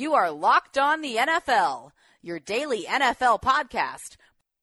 You 0.00 0.14
are 0.14 0.30
Locked 0.30 0.78
On 0.78 1.02
the 1.02 1.16
NFL, 1.16 1.90
your 2.22 2.40
daily 2.40 2.84
NFL 2.84 3.42
podcast, 3.42 4.16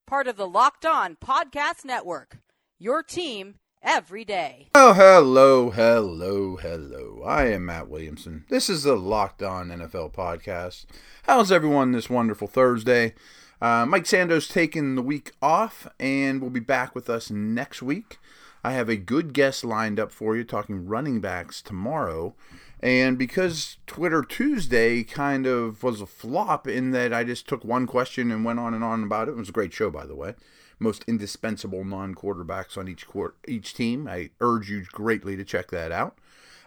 part 0.08 0.28
of 0.28 0.36
the 0.36 0.48
Locked 0.48 0.84
On 0.84 1.16
Podcast 1.16 1.86
Network. 1.86 2.40
Your 2.80 3.04
team 3.04 3.60
every 3.84 4.26
day. 4.26 4.70
Oh, 4.74 4.94
hello, 4.94 5.70
hello, 5.70 6.56
hello. 6.56 7.22
I 7.24 7.50
am 7.50 7.68
Matt 7.68 7.88
Williamson. 7.88 8.46
This 8.50 8.68
is 8.68 8.82
the 8.82 8.96
Locked 8.96 9.44
On 9.44 9.68
NFL 9.68 10.12
podcast. 10.12 10.88
How's 11.28 11.52
everyone 11.52 11.92
this 11.92 12.10
wonderful 12.10 12.48
Thursday? 12.48 13.14
Uh, 13.62 13.86
Mike 13.86 14.08
Sando's 14.08 14.48
taking 14.48 14.96
the 14.96 15.04
week 15.04 15.34
off 15.40 15.88
and 16.00 16.42
will 16.42 16.50
be 16.50 16.60
back 16.60 16.96
with 16.96 17.12
us 17.12 17.30
next 17.30 17.84
week. 17.84 18.18
I 18.64 18.72
have 18.72 18.90
a 18.90 18.98
good 18.98 19.34
guest 19.34 19.64
lined 19.64 20.00
up 20.00 20.12
for 20.12 20.36
you 20.36 20.44
talking 20.44 20.88
running 20.88 21.22
backs 21.22 21.62
tomorrow. 21.62 22.34
And 22.80 23.18
because 23.18 23.78
Twitter 23.88 24.22
Tuesday 24.22 25.04
kind 25.04 25.48
of 25.48 25.82
was 25.82 26.00
a 26.00 26.06
flop 26.06 26.68
in 26.68 26.92
that 26.92 27.12
I 27.12 27.24
just 27.24 27.48
took 27.48 27.66
one 27.66 27.88
question 27.88 28.32
and 28.32 28.46
went 28.46 28.60
on 28.60 28.74
and 28.74 28.84
on 28.84 29.04
about 29.04 29.28
it. 29.28 29.32
It 29.32 29.38
was 29.38 29.50
a 29.50 29.54
great 29.54 29.74
show, 29.74 29.90
by 29.90 30.06
the 30.06 30.16
way. 30.16 30.36
Most 30.80 31.04
indispensable 31.08 31.84
non-quarterbacks 31.84 32.78
on 32.78 32.88
each 32.88 33.08
each 33.48 33.74
team. 33.74 34.08
I 34.08 34.30
urge 34.42 34.70
you 34.70 34.86
greatly 34.92 35.36
to 35.36 35.44
check 35.44 35.72
that 35.72 35.92
out. 35.92 36.20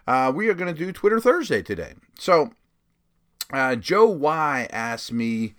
Uh, 0.07 0.33
we 0.35 0.49
are 0.49 0.55
going 0.55 0.73
to 0.73 0.79
do 0.79 0.91
Twitter 0.91 1.21
Thursday 1.21 1.63
today. 1.63 1.95
So, 2.19 2.51
uh, 3.53 3.77
Joe 3.77 4.07
Y 4.07 4.67
asked 4.73 5.13
me, 5.13 5.55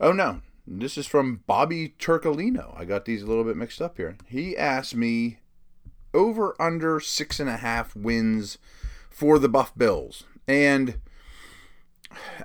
"Oh 0.00 0.12
no, 0.12 0.40
this 0.66 0.96
is 0.96 1.06
from 1.06 1.42
Bobby 1.46 1.94
Turcolino. 1.98 2.74
I 2.78 2.86
got 2.86 3.04
these 3.04 3.22
a 3.22 3.26
little 3.26 3.44
bit 3.44 3.58
mixed 3.58 3.82
up 3.82 3.98
here. 3.98 4.16
He 4.26 4.56
asked 4.56 4.94
me 4.94 5.40
over 6.14 6.56
under 6.58 6.98
six 6.98 7.38
and 7.40 7.50
a 7.50 7.58
half 7.58 7.94
wins." 7.94 8.56
For 9.12 9.38
the 9.38 9.48
Buff 9.48 9.76
Bills. 9.76 10.24
And 10.48 11.00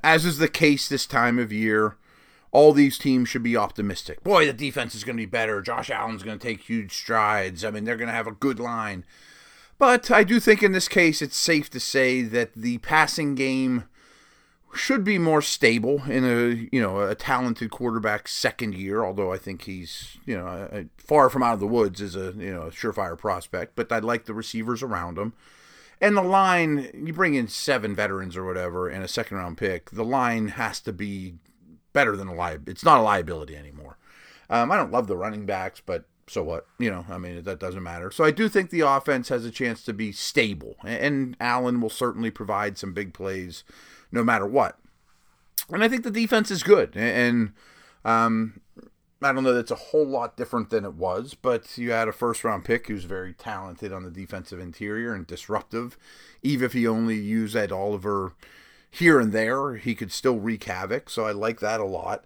as 0.04 0.26
is 0.26 0.38
the 0.38 0.48
case 0.48 0.88
this 0.88 1.06
time 1.06 1.40
of 1.40 1.52
year, 1.52 1.98
all 2.52 2.74
these 2.74 2.98
teams 2.98 3.30
should 3.30 3.44
be 3.44 3.58
optimistic. 3.58 4.24
Boy, 4.24 4.46
the 4.46 4.54
defense 4.54 4.96
is 4.96 5.04
going 5.04 5.18
to 5.18 5.22
be 5.22 5.26
better. 5.26 5.62
Josh 5.62 5.90
Allen's 5.90 6.24
going 6.24 6.40
to 6.40 6.48
take 6.48 6.62
huge 6.62 6.94
strides. 6.94 7.64
I 7.64 7.72
mean, 7.72 7.84
they're 7.84 7.98
going 7.98 8.08
to 8.08 8.14
have 8.14 8.28
a 8.28 8.32
good 8.32 8.60
line. 8.60 9.06
But 9.78 10.10
I 10.10 10.24
do 10.24 10.40
think 10.40 10.64
in 10.64 10.72
this 10.72 10.88
case, 10.88 11.22
it's 11.22 11.38
safe 11.38 11.70
to 11.72 11.80
say 11.80 12.24
that 12.24 12.54
the 12.54 12.80
passing 12.80 13.36
game 13.36 13.84
should 14.74 15.04
be 15.04 15.18
more 15.18 15.42
stable 15.42 16.04
in 16.08 16.24
a 16.24 16.68
you 16.72 16.82
know 16.82 17.02
a 17.02 17.16
talented 17.16 17.72
quarterback 17.72 18.28
second 18.28 18.74
year. 18.76 19.04
Although 19.04 19.32
I 19.32 19.38
think 19.38 19.64
he's 19.64 20.18
you 20.26 20.38
know 20.38 20.48
uh, 20.48 20.84
far 20.98 21.30
from 21.30 21.44
out 21.44 21.56
of 21.56 21.60
the 21.60 21.68
woods 21.68 22.02
as 22.02 22.16
a 22.16 22.34
you 22.38 22.54
know 22.54 22.64
a 22.64 22.72
surefire 22.72 23.18
prospect. 23.18 23.76
But 23.76 23.92
I 23.92 24.00
like 24.00 24.26
the 24.26 24.34
receivers 24.34 24.82
around 24.82 25.18
him. 25.18 25.34
And 26.00 26.16
the 26.16 26.22
line, 26.22 26.90
you 26.94 27.14
bring 27.14 27.34
in 27.34 27.48
seven 27.48 27.96
veterans 27.96 28.38
or 28.38 28.46
whatever 28.46 28.88
and 28.88 29.04
a 29.04 29.08
second 29.08 29.38
round 29.38 29.58
pick, 29.58 29.90
the 29.90 30.06
line 30.06 30.50
has 30.50 30.80
to 30.82 30.94
be 30.94 31.36
better 31.94 32.16
than 32.16 32.28
a 32.28 32.34
liability. 32.36 32.72
It's 32.72 32.86
not 32.86 33.00
a 33.00 33.04
liability 33.04 33.56
anymore. 33.56 33.98
Um, 34.50 34.72
I 34.72 34.78
don't 34.78 34.92
love 34.92 35.08
the 35.08 35.18
running 35.18 35.46
backs, 35.46 35.82
but 35.84 36.06
so 36.28 36.44
what? 36.44 36.68
You 36.78 36.92
know, 36.92 37.06
I 37.10 37.18
mean, 37.18 37.42
that 37.42 37.60
doesn't 37.60 37.82
matter. 37.82 38.12
So 38.12 38.24
I 38.24 38.32
do 38.32 38.48
think 38.50 38.70
the 38.70 38.82
offense 38.82 39.30
has 39.30 39.46
a 39.46 39.52
chance 39.52 39.84
to 39.84 39.94
be 39.94 40.12
stable, 40.12 40.76
and 40.84 41.36
Allen 41.40 41.82
will 41.82 41.90
certainly 41.90 42.32
provide 42.32 42.78
some 42.78 42.94
big 42.94 43.14
plays 43.14 43.64
no 44.12 44.24
matter 44.24 44.46
what. 44.46 44.78
And 45.70 45.84
I 45.84 45.90
think 45.90 46.04
the 46.04 46.12
defense 46.12 46.52
is 46.52 46.64
good. 46.64 46.96
And 46.96 47.54
um, 48.06 48.62
I 49.22 49.32
don't 49.32 49.44
know 49.44 49.54
that's 49.54 49.72
a 49.72 49.76
whole 49.76 50.06
lot 50.06 50.38
different 50.38 50.70
than 50.70 50.86
it 50.86 50.94
was, 50.94 51.34
but 51.34 51.78
you 51.78 51.92
had 51.92 52.08
a 52.08 52.14
first 52.14 52.44
round 52.44 52.66
pick 52.66 52.88
who's 52.88 53.06
very 53.06 53.34
talented 53.34 53.92
on 53.92 54.04
the 54.04 54.12
defensive 54.12 54.60
interior 54.60 55.14
and 55.14 55.26
disruptive. 55.26 55.98
Even 56.44 56.66
if 56.66 56.74
he 56.74 56.88
only 56.88 57.16
used 57.16 57.56
Ed 57.56 57.72
Oliver 57.72 58.34
here 58.92 59.20
and 59.20 59.34
there, 59.34 59.76
he 59.76 59.96
could 59.96 60.12
still 60.12 60.40
wreak 60.40 60.66
havoc. 60.66 61.10
So 61.10 61.26
I 61.26 61.32
like 61.32 61.60
that 61.62 61.80
a 61.80 61.86
lot. 61.86 62.26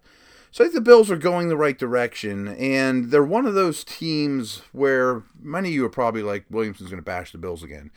So 0.51 0.63
I 0.63 0.67
think 0.67 0.75
the 0.75 0.81
Bills 0.81 1.09
are 1.09 1.17
going 1.17 1.47
the 1.47 1.55
right 1.55 1.77
direction, 1.77 2.49
and 2.49 3.09
they're 3.09 3.23
one 3.23 3.45
of 3.45 3.53
those 3.53 3.85
teams 3.85 4.61
where 4.73 5.23
many 5.41 5.69
of 5.69 5.73
you 5.73 5.85
are 5.85 5.89
probably 5.89 6.23
like 6.23 6.43
Williamson's 6.49 6.89
going 6.89 7.01
to 7.01 7.05
bash 7.05 7.31
the 7.31 7.37
Bills 7.37 7.63
again. 7.63 7.89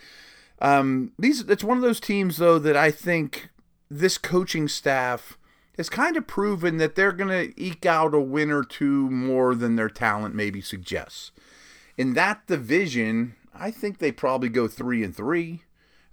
Um, 0.61 1.11
these 1.19 1.41
it's 1.41 1.65
one 1.65 1.77
of 1.77 1.83
those 1.83 1.99
teams 1.99 2.37
though 2.37 2.61
that 2.61 2.77
I 2.77 2.93
think 2.93 3.51
this 3.91 4.19
coaching 4.19 4.69
staff 4.69 5.37
has 5.77 5.89
kind 5.89 6.17
of 6.17 6.27
proven 6.27 6.77
that 6.79 6.95
they're 6.95 7.13
going 7.13 7.31
to 7.31 7.61
eke 7.61 7.87
out 7.87 8.15
a 8.15 8.21
win 8.21 8.51
or 8.51 8.65
two 8.65 9.11
more 9.11 9.55
than 9.55 9.77
their 9.77 9.89
talent 9.89 10.35
maybe 10.35 10.61
suggests. 10.61 11.33
In 11.97 12.15
that 12.15 12.47
division, 12.47 13.35
I 13.55 13.71
think 13.71 13.99
they 13.99 14.13
probably 14.13 14.49
go 14.49 14.69
three 14.69 15.03
and 15.03 15.15
three. 15.15 15.63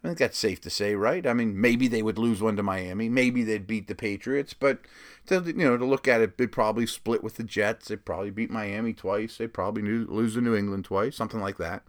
I 0.04 0.08
think 0.08 0.18
that's 0.18 0.38
safe 0.38 0.60
to 0.62 0.72
say, 0.72 0.96
right? 0.96 1.28
I 1.28 1.34
mean, 1.34 1.60
maybe 1.60 1.88
they 1.88 2.02
would 2.02 2.18
lose 2.18 2.42
one 2.42 2.56
to 2.56 2.64
Miami, 2.64 3.08
maybe 3.08 3.44
they'd 3.44 3.68
beat 3.68 3.88
the 3.88 3.94
Patriots, 3.94 4.56
but 4.56 4.80
to 5.28 5.44
you 5.46 5.54
know 5.54 5.78
to 5.78 5.86
look 5.86 6.08
at 6.08 6.22
it, 6.22 6.38
they'd 6.38 6.52
probably 6.52 6.88
split 6.88 7.24
with 7.24 7.36
the 7.36 7.44
Jets. 7.44 7.88
They 7.88 7.98
probably 7.98 8.32
beat 8.32 8.50
Miami 8.50 8.94
twice. 8.94 9.38
They 9.38 9.46
probably 9.46 9.84
lose 9.84 10.34
to 10.34 10.42
New 10.42 10.56
England 10.56 10.86
twice, 10.86 11.16
something 11.16 11.40
like 11.40 11.58
that. 11.58 11.84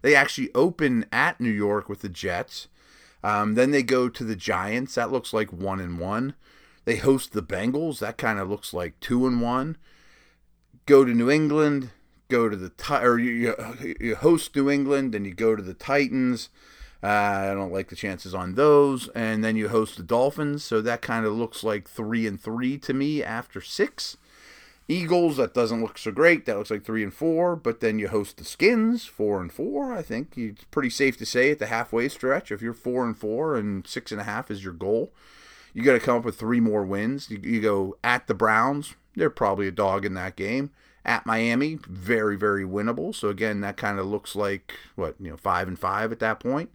They 0.00 0.14
actually 0.14 0.50
open 0.54 1.04
at 1.12 1.40
New 1.40 1.50
York 1.50 1.90
with 1.90 2.00
the 2.00 2.08
Jets. 2.08 2.68
Um, 3.22 3.54
then 3.54 3.70
they 3.70 3.82
go 3.82 4.08
to 4.08 4.24
the 4.24 4.36
Giants. 4.36 4.94
That 4.94 5.12
looks 5.12 5.34
like 5.34 5.52
one 5.52 5.80
and 5.80 5.98
one. 5.98 6.34
They 6.88 6.96
host 6.96 7.34
the 7.34 7.42
Bengals. 7.42 7.98
That 7.98 8.16
kind 8.16 8.38
of 8.38 8.48
looks 8.48 8.72
like 8.72 8.98
two 8.98 9.26
and 9.26 9.42
one. 9.42 9.76
Go 10.86 11.04
to 11.04 11.12
New 11.12 11.30
England. 11.30 11.90
Go 12.30 12.48
to 12.48 12.56
the 12.56 12.72
or 13.02 13.18
you, 13.18 13.54
you 14.00 14.16
host 14.16 14.56
New 14.56 14.70
England, 14.70 15.14
and 15.14 15.26
you 15.26 15.34
go 15.34 15.54
to 15.54 15.62
the 15.62 15.74
Titans. 15.74 16.48
Uh, 17.02 17.06
I 17.06 17.52
don't 17.52 17.74
like 17.74 17.90
the 17.90 17.94
chances 17.94 18.34
on 18.34 18.54
those. 18.54 19.08
And 19.08 19.44
then 19.44 19.54
you 19.54 19.68
host 19.68 19.98
the 19.98 20.02
Dolphins, 20.02 20.64
so 20.64 20.80
that 20.80 21.02
kind 21.02 21.26
of 21.26 21.34
looks 21.34 21.62
like 21.62 21.90
three 21.90 22.26
and 22.26 22.40
three 22.40 22.78
to 22.78 22.94
me 22.94 23.22
after 23.22 23.60
six. 23.60 24.16
Eagles, 24.88 25.36
that 25.36 25.52
doesn't 25.52 25.82
look 25.82 25.98
so 25.98 26.10
great. 26.10 26.46
That 26.46 26.56
looks 26.56 26.70
like 26.70 26.86
three 26.86 27.02
and 27.02 27.12
four. 27.12 27.54
But 27.54 27.80
then 27.80 27.98
you 27.98 28.08
host 28.08 28.38
the 28.38 28.44
Skins, 28.44 29.04
four 29.04 29.42
and 29.42 29.52
four. 29.52 29.92
I 29.92 30.00
think 30.00 30.38
it's 30.38 30.64
pretty 30.70 30.88
safe 30.88 31.18
to 31.18 31.26
say 31.26 31.50
at 31.50 31.58
the 31.58 31.66
halfway 31.66 32.08
stretch. 32.08 32.50
If 32.50 32.62
you're 32.62 32.72
four 32.72 33.04
and 33.04 33.14
four 33.14 33.56
and 33.56 33.86
six 33.86 34.10
and 34.10 34.22
a 34.22 34.24
half 34.24 34.50
is 34.50 34.64
your 34.64 34.72
goal, 34.72 35.12
you 35.78 35.84
got 35.84 35.92
to 35.92 36.00
come 36.00 36.16
up 36.16 36.24
with 36.24 36.36
three 36.36 36.58
more 36.58 36.84
wins. 36.84 37.30
You, 37.30 37.38
you 37.40 37.60
go 37.60 37.96
at 38.02 38.26
the 38.26 38.34
Browns, 38.34 38.96
they're 39.14 39.30
probably 39.30 39.68
a 39.68 39.72
dog 39.72 40.04
in 40.04 40.14
that 40.14 40.34
game. 40.34 40.72
At 41.04 41.24
Miami, 41.24 41.78
very 41.86 42.36
very 42.36 42.64
winnable. 42.64 43.14
So 43.14 43.28
again, 43.28 43.60
that 43.60 43.76
kind 43.76 44.00
of 44.00 44.06
looks 44.06 44.34
like 44.34 44.74
what 44.96 45.14
you 45.20 45.30
know 45.30 45.36
five 45.36 45.68
and 45.68 45.78
five 45.78 46.10
at 46.10 46.18
that 46.18 46.40
point. 46.40 46.70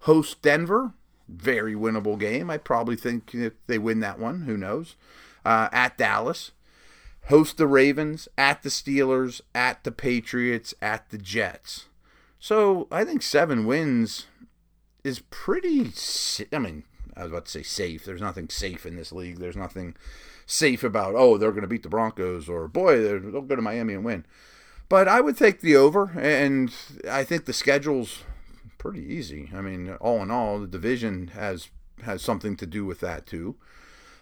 Host 0.00 0.42
Denver, 0.42 0.92
very 1.28 1.74
winnable 1.74 2.18
game. 2.18 2.50
I 2.50 2.58
probably 2.58 2.96
think 2.96 3.32
if 3.32 3.52
they 3.68 3.78
win 3.78 4.00
that 4.00 4.18
one, 4.18 4.42
who 4.42 4.56
knows? 4.56 4.96
Uh, 5.44 5.68
at 5.70 5.96
Dallas, 5.96 6.50
host 7.26 7.58
the 7.58 7.68
Ravens, 7.68 8.28
at 8.36 8.64
the 8.64 8.70
Steelers, 8.70 9.40
at 9.54 9.84
the 9.84 9.92
Patriots, 9.92 10.74
at 10.82 11.08
the 11.10 11.18
Jets. 11.18 11.86
So 12.40 12.88
I 12.90 13.04
think 13.04 13.22
seven 13.22 13.66
wins 13.66 14.26
is 15.04 15.20
pretty. 15.30 15.92
I 16.52 16.58
mean, 16.58 16.82
I 17.18 17.22
was 17.24 17.32
about 17.32 17.46
to 17.46 17.50
say 17.50 17.62
safe. 17.62 18.04
There's 18.04 18.20
nothing 18.20 18.48
safe 18.48 18.86
in 18.86 18.96
this 18.96 19.12
league. 19.12 19.38
There's 19.38 19.56
nothing 19.56 19.96
safe 20.46 20.84
about, 20.84 21.14
oh, 21.16 21.36
they're 21.36 21.50
going 21.50 21.62
to 21.62 21.68
beat 21.68 21.82
the 21.82 21.88
Broncos 21.88 22.48
or, 22.48 22.68
boy, 22.68 23.02
they'll 23.02 23.42
go 23.42 23.56
to 23.56 23.62
Miami 23.62 23.94
and 23.94 24.04
win. 24.04 24.24
But 24.88 25.08
I 25.08 25.20
would 25.20 25.36
take 25.36 25.60
the 25.60 25.76
over, 25.76 26.12
and 26.18 26.72
I 27.10 27.22
think 27.24 27.44
the 27.44 27.52
schedule's 27.52 28.22
pretty 28.78 29.02
easy. 29.02 29.50
I 29.54 29.60
mean, 29.60 29.90
all 30.00 30.22
in 30.22 30.30
all, 30.30 30.60
the 30.60 30.66
division 30.66 31.28
has 31.28 31.68
has 32.02 32.22
something 32.22 32.56
to 32.56 32.64
do 32.64 32.84
with 32.84 33.00
that 33.00 33.26
too. 33.26 33.56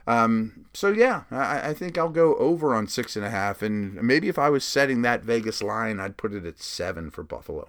Um, 0.06 0.66
so 0.72 0.88
yeah, 0.88 1.24
I, 1.30 1.70
I, 1.70 1.74
think 1.74 1.98
I'll 1.98 2.08
go 2.08 2.36
over 2.36 2.74
on 2.74 2.86
six 2.86 3.16
and 3.16 3.24
a 3.24 3.30
half, 3.30 3.60
and 3.60 3.94
maybe 4.02 4.28
if 4.28 4.38
I 4.38 4.48
was 4.50 4.64
setting 4.64 5.02
that 5.02 5.24
Vegas 5.24 5.62
line, 5.62 5.98
I'd 5.98 6.16
put 6.16 6.32
it 6.32 6.46
at 6.46 6.60
seven 6.60 7.10
for 7.10 7.24
Buffalo. 7.24 7.68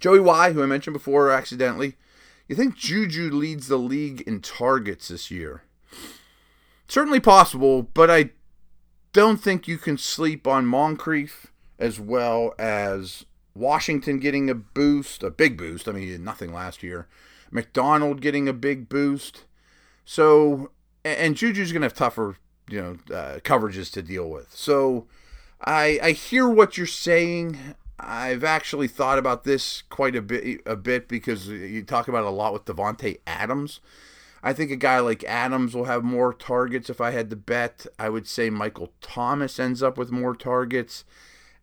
Joey 0.00 0.20
Y, 0.20 0.52
who 0.52 0.62
I 0.62 0.66
mentioned 0.66 0.94
before 0.94 1.30
accidentally, 1.30 1.96
you 2.48 2.56
think 2.56 2.76
Juju 2.76 3.30
leads 3.30 3.68
the 3.68 3.76
league 3.76 4.22
in 4.22 4.40
targets 4.40 5.08
this 5.08 5.30
year? 5.30 5.62
Certainly 6.88 7.20
possible, 7.20 7.82
but 7.82 8.10
I 8.10 8.30
don't 9.12 9.38
think 9.38 9.66
you 9.66 9.78
can 9.78 9.98
sleep 9.98 10.46
on 10.46 10.66
Moncrief 10.66 11.46
as 11.78 11.98
well 11.98 12.54
as 12.58 13.24
Washington 13.54 14.18
getting 14.18 14.48
a 14.48 14.54
boost, 14.54 15.22
a 15.22 15.30
big 15.30 15.56
boost. 15.56 15.88
I 15.88 15.92
mean, 15.92 16.04
he 16.04 16.10
did 16.10 16.20
nothing 16.20 16.52
last 16.52 16.82
year. 16.82 17.08
McDonald 17.50 18.20
getting 18.20 18.48
a 18.48 18.52
big 18.52 18.88
boost. 18.88 19.44
So, 20.04 20.70
and 21.04 21.36
Juju's 21.36 21.72
going 21.72 21.82
to 21.82 21.86
have 21.86 21.94
tougher, 21.94 22.36
you 22.68 22.80
know, 22.80 23.14
uh, 23.14 23.38
coverages 23.40 23.92
to 23.92 24.02
deal 24.02 24.28
with. 24.30 24.52
So, 24.52 25.06
I 25.64 25.98
I 26.02 26.10
hear 26.12 26.48
what 26.48 26.76
you're 26.76 26.86
saying. 26.86 27.58
I've 27.98 28.44
actually 28.44 28.88
thought 28.88 29.18
about 29.18 29.44
this 29.44 29.82
quite 29.88 30.14
a 30.14 30.22
bit, 30.22 30.60
a 30.66 30.76
bit 30.76 31.08
because 31.08 31.48
you 31.48 31.82
talk 31.82 32.08
about 32.08 32.24
it 32.24 32.28
a 32.28 32.30
lot 32.30 32.52
with 32.52 32.64
Davante 32.66 33.18
Adams. 33.26 33.80
I 34.42 34.52
think 34.52 34.70
a 34.70 34.76
guy 34.76 35.00
like 35.00 35.24
Adams 35.24 35.74
will 35.74 35.86
have 35.86 36.04
more 36.04 36.32
targets. 36.32 36.90
If 36.90 37.00
I 37.00 37.10
had 37.10 37.30
to 37.30 37.36
bet, 37.36 37.86
I 37.98 38.10
would 38.10 38.28
say 38.28 38.50
Michael 38.50 38.92
Thomas 39.00 39.58
ends 39.58 39.82
up 39.82 39.96
with 39.98 40.10
more 40.10 40.36
targets. 40.36 41.04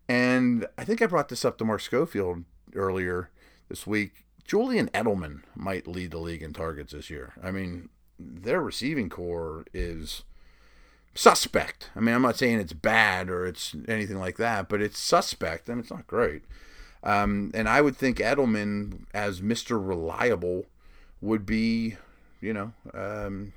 And 0.10 0.66
I 0.78 0.84
think 0.84 1.02
I 1.02 1.06
brought 1.06 1.30
this 1.30 1.46
up 1.46 1.58
to 1.60 1.66
Mark 1.66 1.82
Schofield 1.82 2.44
earlier 2.76 3.30
this 3.70 3.88
week. 3.88 4.26
Julian 4.44 4.90
Edelman 4.90 5.44
might 5.56 5.88
lead 5.88 6.12
the 6.12 6.18
league 6.18 6.42
in 6.42 6.52
targets 6.52 6.92
this 6.92 7.10
year. 7.10 7.34
I 7.42 7.52
mean, 7.52 7.90
their 8.20 8.62
receiving 8.62 9.10
corps 9.10 9.66
is 9.74 10.24
suspect. 11.16 11.90
I 11.96 12.00
mean, 12.00 12.16
I'm 12.16 12.22
not 12.22 12.38
saying 12.38 12.60
it's 12.60 12.74
bad 12.74 13.30
or 13.30 13.46
it's 13.46 13.76
anything 13.88 14.20
like 14.20 14.38
that, 14.38 14.70
but 14.70 14.82
it's 14.82 15.00
suspect 15.00 15.70
and 15.70 15.80
it's 15.80 15.92
not 15.92 16.08
great. 16.08 16.44
Um, 17.04 17.52
and 17.54 17.68
I 17.68 17.82
would 17.82 17.98
think 17.98 18.18
Edelman, 18.18 19.06
as 19.14 19.42
Mr. 19.42 19.86
Reliable, 19.86 20.66
would 21.22 21.46
be, 21.46 21.98
you 22.42 22.54
know, 22.54 22.74
um, 22.94 23.54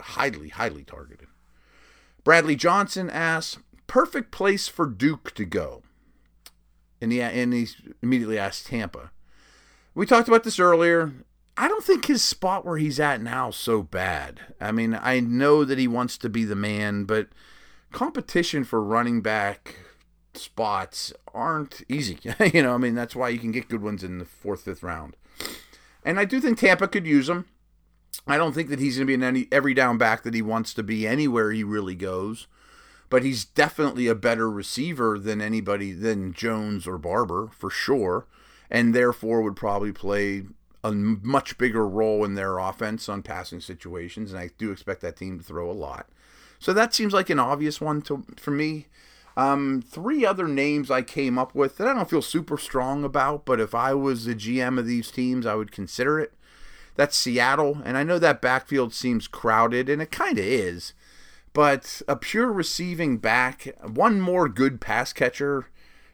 highly, 0.00 0.48
highly 0.48 0.84
targeted. 0.84 1.28
Bradley 2.24 2.56
Johnson 2.56 3.10
asks, 3.10 3.62
perfect 3.86 4.30
place 4.30 4.66
for 4.66 4.86
Duke 4.86 5.34
to 5.34 5.44
go. 5.44 5.82
And 7.00 7.12
he, 7.12 7.20
and 7.20 7.52
he 7.52 7.68
immediately 8.02 8.38
asked 8.38 8.66
Tampa. 8.66 9.10
We 9.94 10.06
talked 10.06 10.28
about 10.28 10.42
this 10.42 10.58
earlier. 10.58 11.12
I 11.56 11.68
don't 11.68 11.84
think 11.84 12.06
his 12.06 12.22
spot 12.22 12.64
where 12.64 12.78
he's 12.78 12.98
at 12.98 13.22
now 13.22 13.50
so 13.50 13.82
bad. 13.82 14.40
I 14.60 14.72
mean, 14.72 14.98
I 15.00 15.20
know 15.20 15.64
that 15.64 15.78
he 15.78 15.86
wants 15.86 16.18
to 16.18 16.28
be 16.28 16.44
the 16.44 16.56
man, 16.56 17.04
but 17.04 17.28
competition 17.92 18.64
for 18.64 18.82
running 18.82 19.20
back 19.20 19.76
spots 20.34 21.12
aren't 21.32 21.82
easy. 21.88 22.18
you 22.52 22.62
know, 22.62 22.74
I 22.74 22.78
mean, 22.78 22.94
that's 22.94 23.14
why 23.14 23.28
you 23.28 23.38
can 23.38 23.52
get 23.52 23.68
good 23.68 23.82
ones 23.82 24.02
in 24.02 24.18
the 24.18 24.24
fourth, 24.24 24.62
fifth 24.62 24.82
round. 24.82 25.16
And 26.04 26.18
I 26.18 26.24
do 26.24 26.40
think 26.40 26.58
Tampa 26.58 26.88
could 26.88 27.06
use 27.06 27.28
him. 27.28 27.46
I 28.26 28.36
don't 28.36 28.52
think 28.52 28.68
that 28.70 28.80
he's 28.80 28.96
going 28.96 29.06
to 29.06 29.10
be 29.10 29.14
in 29.14 29.22
any 29.22 29.48
every 29.52 29.74
down 29.74 29.98
back 29.98 30.22
that 30.22 30.34
he 30.34 30.42
wants 30.42 30.72
to 30.74 30.82
be 30.82 31.06
anywhere 31.06 31.50
he 31.50 31.64
really 31.64 31.94
goes, 31.94 32.46
but 33.10 33.22
he's 33.22 33.44
definitely 33.44 34.06
a 34.06 34.14
better 34.14 34.50
receiver 34.50 35.18
than 35.18 35.40
anybody 35.40 35.92
than 35.92 36.32
Jones 36.32 36.86
or 36.86 36.96
Barber 36.96 37.50
for 37.52 37.70
sure, 37.70 38.26
and 38.70 38.94
therefore 38.94 39.42
would 39.42 39.56
probably 39.56 39.92
play 39.92 40.44
a 40.84 40.92
much 40.92 41.56
bigger 41.56 41.88
role 41.88 42.24
in 42.24 42.34
their 42.34 42.58
offense 42.58 43.08
on 43.08 43.22
passing 43.22 43.60
situations, 43.60 44.30
and 44.30 44.38
I 44.38 44.50
do 44.58 44.70
expect 44.70 45.00
that 45.00 45.16
team 45.16 45.38
to 45.38 45.44
throw 45.44 45.70
a 45.70 45.72
lot. 45.72 46.06
So 46.58 46.74
that 46.74 46.94
seems 46.94 47.14
like 47.14 47.30
an 47.30 47.40
obvious 47.40 47.80
one 47.80 48.02
to 48.02 48.24
for 48.36 48.50
me. 48.50 48.86
Um, 49.36 49.82
three 49.82 50.24
other 50.24 50.46
names 50.46 50.90
I 50.90 51.02
came 51.02 51.38
up 51.38 51.54
with 51.54 51.78
that 51.78 51.88
I 51.88 51.94
don't 51.94 52.08
feel 52.08 52.22
super 52.22 52.56
strong 52.56 53.02
about, 53.02 53.44
but 53.44 53.58
if 53.58 53.74
I 53.74 53.94
was 53.94 54.26
the 54.26 54.34
GM 54.34 54.78
of 54.78 54.86
these 54.86 55.10
teams, 55.10 55.46
I 55.46 55.54
would 55.54 55.72
consider 55.72 56.20
it. 56.20 56.34
That's 56.94 57.16
Seattle, 57.16 57.78
and 57.84 57.96
I 57.96 58.04
know 58.04 58.20
that 58.20 58.40
backfield 58.40 58.94
seems 58.94 59.26
crowded, 59.26 59.88
and 59.88 60.00
it 60.00 60.12
kind 60.12 60.38
of 60.38 60.44
is. 60.44 60.92
But 61.52 62.02
a 62.06 62.14
pure 62.14 62.52
receiving 62.52 63.16
back, 63.16 63.74
one 63.82 64.20
more 64.20 64.48
good 64.48 64.80
pass 64.80 65.12
catcher, 65.12 65.66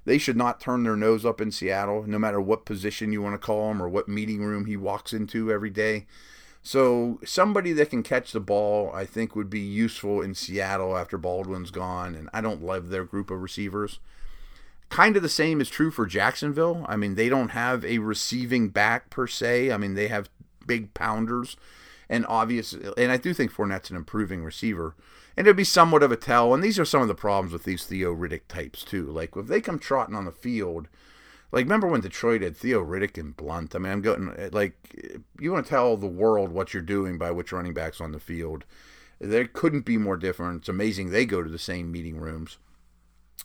they 0.05 0.19
should 0.19 0.37
not 0.37 0.61
turn 0.61 0.83
their 0.83 0.97
nose 0.97 1.25
up 1.25 1.41
in 1.41 1.51
Seattle, 1.51 2.05
no 2.07 2.19
matter 2.19 2.41
what 2.41 2.65
position 2.65 3.13
you 3.13 3.23
want 3.23 3.35
to 3.35 3.47
call 3.47 3.71
him 3.71 3.83
or 3.83 3.89
what 3.89 4.09
meeting 4.09 4.43
room 4.43 4.67
he 4.67 4.77
walks 4.77 5.13
into 5.13 5.53
every 5.53 5.71
day. 5.71 6.07
So 6.63 7.21
somebody 7.25 7.73
that 7.73 7.91
can 7.91 8.03
catch 8.03 8.33
the 8.33 8.41
ball, 8.41 8.91
I 8.95 9.07
think, 9.07 9.35
would 9.35 9.49
be 9.49 9.61
useful 9.61 10.21
in 10.21 10.35
Seattle 10.35 10.97
after 10.97 11.17
Baldwin's 11.17 11.71
gone, 11.71 12.15
and 12.15 12.29
I 12.33 12.41
don't 12.41 12.63
love 12.63 12.89
their 12.91 13.05
group 13.05 13.31
of 13.31 13.41
receivers. 13.41 13.99
Kind 14.91 15.17
of 15.17 15.23
the 15.23 15.29
same 15.29 15.61
is 15.61 15.71
true 15.71 15.91
for 15.91 16.05
Jacksonville. 16.05 16.85
I 16.89 16.97
mean, 16.97 17.15
they 17.15 17.29
don't 17.29 17.51
have 17.51 17.85
a 17.85 17.99
receiving 17.99 18.69
back 18.69 19.09
per 19.09 19.27
se. 19.27 19.71
I 19.71 19.77
mean, 19.79 19.95
they 19.95 20.09
have 20.09 20.29
big 20.67 20.93
pounders, 20.93 21.57
and 22.09 22.27
obvious, 22.27 22.75
and 22.97 23.11
I 23.11 23.17
do 23.17 23.33
think 23.33 23.53
Fournette's 23.53 23.91
an 23.91 23.97
improving 23.97 24.45
receiver, 24.45 24.95
and 25.37 25.47
it'd 25.47 25.57
be 25.57 25.65
somewhat 25.65 26.03
of 26.03 26.13
a 26.13 26.17
tell. 26.17 26.53
And 26.55 26.63
these 26.63 26.79
are 26.79 26.85
some 26.85 27.03
of 27.03 27.09
the 27.09 27.15
problems 27.15 27.53
with 27.53 27.65
these 27.65 27.85
Theo 27.85 28.15
Riddick 28.15 28.43
types 28.49 28.85
too. 28.85 29.07
Like 29.07 29.37
if 29.37 29.47
they 29.47 29.61
come 29.61 29.79
trotting 29.79 30.15
on 30.15 30.25
the 30.25 30.33
field 30.33 30.89
like, 31.53 31.65
remember 31.65 31.89
when 31.89 32.01
Detroit 32.01 32.43
had 32.43 32.57
Theo 32.57 32.85
Riddick 32.85 33.19
and 33.19 33.37
Blount? 33.37 33.75
I 33.75 33.79
mean, 33.79 33.93
I'm 33.93 34.03
going 34.03 34.33
eh, 34.37 34.51
like 34.53 35.23
you 35.39 35.53
want 35.53 35.67
to 35.67 35.71
tell 35.71 35.97
the 35.97 36.07
world 36.07 36.53
what 36.53 36.73
you're 36.73 36.83
doing 36.83 37.19
by 37.19 37.31
which 37.31 37.53
running 37.53 37.75
backs 37.75 38.01
on 38.01 38.13
the 38.13 38.21
field. 38.21 38.65
There 39.19 39.47
couldn't 39.47 39.85
be 39.85 39.99
more 39.99 40.17
different. 40.17 40.61
It's 40.61 40.69
amazing 40.69 41.11
they 41.11 41.27
go 41.27 41.43
to 41.43 41.51
the 41.51 41.59
same 41.59 41.91
meeting 41.91 42.19
rooms. 42.19 42.59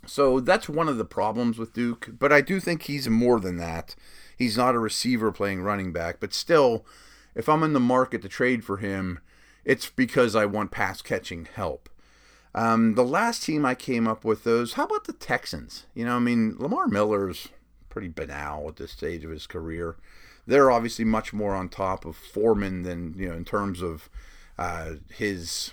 So 0.06 0.40
that's 0.40 0.70
one 0.70 0.88
of 0.88 0.98
the 0.98 1.06
problems 1.06 1.58
with 1.58 1.74
Duke. 1.74 2.10
But 2.20 2.32
I 2.32 2.42
do 2.42 2.60
think 2.60 2.84
he's 2.84 3.10
more 3.10 3.40
than 3.40 3.58
that. 3.58 3.96
He's 4.38 4.58
not 4.58 4.76
a 4.76 4.80
receiver 4.80 5.32
playing 5.32 5.64
running 5.64 5.92
back, 5.92 6.20
but 6.20 6.34
still, 6.34 6.86
if 7.34 7.50
I'm 7.50 7.64
in 7.64 7.74
the 7.74 7.80
market 7.80 8.22
to 8.22 8.30
trade 8.30 8.64
for 8.64 8.78
him, 8.78 9.20
it's 9.66 9.90
because 9.90 10.36
I 10.36 10.46
want 10.46 10.72
pass 10.72 11.02
catching 11.02 11.48
help. 11.54 11.90
Um, 12.54 12.96
the 12.96 13.04
last 13.04 13.44
team 13.44 13.66
I 13.66 13.76
came 13.76 14.08
up 14.08 14.24
with 14.24 14.46
those, 14.46 14.74
how 14.74 14.86
about 14.86 15.04
the 15.04 15.14
Texans? 15.14 15.86
You 15.94 16.06
know, 16.06 16.16
I 16.16 16.20
mean, 16.20 16.56
Lamar 16.58 16.88
Miller's 16.88 17.50
pretty 17.90 18.08
banal 18.08 18.70
at 18.70 18.78
this 18.78 18.92
stage 18.92 19.26
of 19.26 19.32
his 19.32 19.48
career. 19.48 19.98
They're 20.48 20.72
obviously 20.72 21.06
much 21.06 21.34
more 21.34 21.56
on 21.56 21.70
top 21.70 22.06
of 22.06 22.16
Foreman 22.16 22.84
than 22.84 23.16
you 23.18 23.30
know 23.30 23.36
in 23.36 23.46
terms 23.46 23.82
of 23.82 24.10
uh, 24.58 24.94
his 25.10 25.72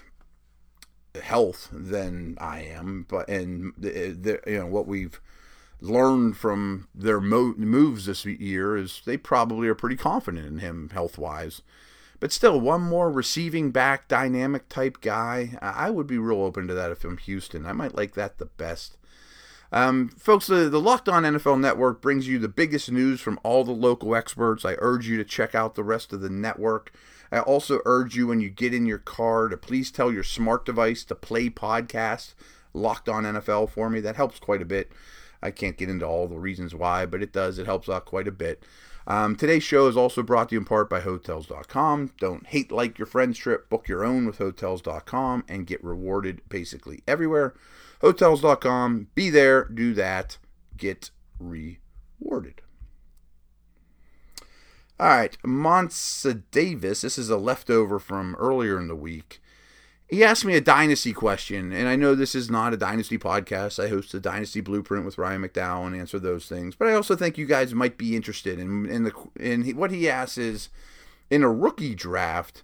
health 1.20 1.68
than 1.72 2.36
I 2.40 2.60
am, 2.62 3.06
but 3.08 3.28
and 3.28 3.72
the, 3.76 3.90
the, 3.90 4.40
you 4.46 4.58
know 4.58 4.66
what 4.66 4.86
we've 4.86 5.20
learned 5.80 6.36
from 6.36 6.88
their 6.94 7.20
mo- 7.20 7.54
moves 7.56 8.06
this 8.06 8.24
year 8.24 8.76
is 8.76 9.02
they 9.04 9.16
probably 9.16 9.68
are 9.68 9.74
pretty 9.74 9.96
confident 9.96 10.46
in 10.46 10.58
him 10.58 10.90
health 10.92 11.18
wise. 11.18 11.60
But 12.22 12.30
still, 12.30 12.60
one 12.60 12.82
more 12.82 13.10
receiving 13.10 13.72
back 13.72 14.06
dynamic 14.06 14.68
type 14.68 15.00
guy, 15.00 15.58
I 15.60 15.90
would 15.90 16.06
be 16.06 16.18
real 16.18 16.42
open 16.42 16.68
to 16.68 16.74
that 16.74 16.92
if 16.92 17.02
I'm 17.02 17.16
Houston. 17.16 17.66
I 17.66 17.72
might 17.72 17.96
like 17.96 18.14
that 18.14 18.38
the 18.38 18.46
best. 18.46 18.96
Um, 19.72 20.08
folks, 20.10 20.46
the, 20.46 20.68
the 20.68 20.80
Locked 20.80 21.08
On 21.08 21.24
NFL 21.24 21.58
Network 21.58 22.00
brings 22.00 22.28
you 22.28 22.38
the 22.38 22.46
biggest 22.46 22.92
news 22.92 23.20
from 23.20 23.40
all 23.42 23.64
the 23.64 23.72
local 23.72 24.14
experts. 24.14 24.64
I 24.64 24.76
urge 24.78 25.08
you 25.08 25.16
to 25.16 25.24
check 25.24 25.56
out 25.56 25.74
the 25.74 25.82
rest 25.82 26.12
of 26.12 26.20
the 26.20 26.30
network. 26.30 26.92
I 27.32 27.40
also 27.40 27.80
urge 27.84 28.14
you 28.14 28.28
when 28.28 28.38
you 28.38 28.50
get 28.50 28.72
in 28.72 28.86
your 28.86 28.98
car 28.98 29.48
to 29.48 29.56
please 29.56 29.90
tell 29.90 30.12
your 30.12 30.22
smart 30.22 30.64
device 30.64 31.02
to 31.06 31.16
play 31.16 31.50
podcast 31.50 32.34
Locked 32.72 33.08
On 33.08 33.24
NFL 33.24 33.70
for 33.70 33.90
me. 33.90 33.98
That 33.98 34.14
helps 34.14 34.38
quite 34.38 34.62
a 34.62 34.64
bit. 34.64 34.92
I 35.42 35.50
can't 35.50 35.76
get 35.76 35.90
into 35.90 36.06
all 36.06 36.28
the 36.28 36.38
reasons 36.38 36.72
why, 36.72 37.04
but 37.04 37.20
it 37.20 37.32
does. 37.32 37.58
It 37.58 37.66
helps 37.66 37.88
out 37.88 38.04
quite 38.04 38.28
a 38.28 38.32
bit. 38.32 38.62
Um, 39.06 39.36
today's 39.36 39.62
show 39.62 39.88
is 39.88 39.96
also 39.96 40.22
brought 40.22 40.48
to 40.48 40.54
you 40.54 40.60
in 40.60 40.64
part 40.64 40.88
by 40.88 41.00
Hotels.com. 41.00 42.12
Don't 42.18 42.46
hate 42.46 42.70
like 42.70 42.98
your 42.98 43.06
friend's 43.06 43.38
trip, 43.38 43.68
book 43.68 43.88
your 43.88 44.04
own 44.04 44.26
with 44.26 44.38
Hotels.com 44.38 45.44
and 45.48 45.66
get 45.66 45.82
rewarded 45.82 46.40
basically 46.48 47.02
everywhere. 47.06 47.54
Hotels.com. 48.00 49.08
Be 49.14 49.30
there, 49.30 49.64
do 49.64 49.94
that, 49.94 50.38
get 50.76 51.10
rewarded. 51.38 52.62
All 55.00 55.08
right, 55.08 55.36
Monsa 55.42 56.42
Davis. 56.52 57.00
This 57.00 57.18
is 57.18 57.28
a 57.28 57.36
leftover 57.36 57.98
from 57.98 58.36
earlier 58.36 58.78
in 58.78 58.86
the 58.86 58.94
week. 58.94 59.41
He 60.12 60.22
asked 60.22 60.44
me 60.44 60.54
a 60.54 60.60
dynasty 60.60 61.14
question, 61.14 61.72
and 61.72 61.88
I 61.88 61.96
know 61.96 62.14
this 62.14 62.34
is 62.34 62.50
not 62.50 62.74
a 62.74 62.76
dynasty 62.76 63.16
podcast. 63.16 63.82
I 63.82 63.88
host 63.88 64.12
the 64.12 64.20
Dynasty 64.20 64.60
Blueprint 64.60 65.06
with 65.06 65.16
Ryan 65.16 65.42
McDowell 65.42 65.86
and 65.86 65.96
answer 65.96 66.18
those 66.18 66.44
things. 66.44 66.74
But 66.74 66.88
I 66.88 66.92
also 66.92 67.16
think 67.16 67.38
you 67.38 67.46
guys 67.46 67.72
might 67.72 67.96
be 67.96 68.14
interested 68.14 68.58
in 68.58 68.84
in 68.84 69.04
the 69.04 69.14
in 69.40 69.74
what 69.74 69.90
he 69.90 70.10
asks 70.10 70.36
is 70.36 70.68
in 71.30 71.42
a 71.42 71.50
rookie 71.50 71.94
draft 71.94 72.62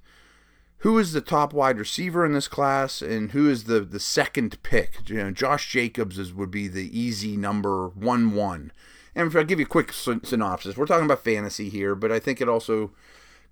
who 0.81 0.99
is 0.99 1.15
the 1.15 1.23
top 1.23 1.55
wide 1.55 1.79
receiver 1.79 2.27
in 2.27 2.35
this 2.35 2.49
class 2.49 3.01
and 3.01 3.33
who 3.33 3.49
is 3.49 3.65
the 3.65 3.81
the 3.81 3.99
second 3.99 4.63
pick. 4.63 5.09
You 5.09 5.17
know, 5.17 5.31
Josh 5.31 5.73
Jacobs 5.73 6.19
is 6.19 6.35
would 6.35 6.51
be 6.51 6.69
the 6.69 7.01
easy 7.01 7.35
number 7.35 7.89
one 7.89 8.35
one. 8.35 8.73
And 9.15 9.27
if 9.27 9.35
I'll 9.35 9.43
give 9.43 9.59
you 9.59 9.65
a 9.65 9.69
quick 9.71 9.95
synopsis. 9.95 10.77
We're 10.77 10.85
talking 10.85 11.07
about 11.07 11.25
fantasy 11.25 11.71
here, 11.71 11.95
but 11.95 12.13
I 12.13 12.19
think 12.19 12.43
it 12.43 12.49
also 12.51 12.91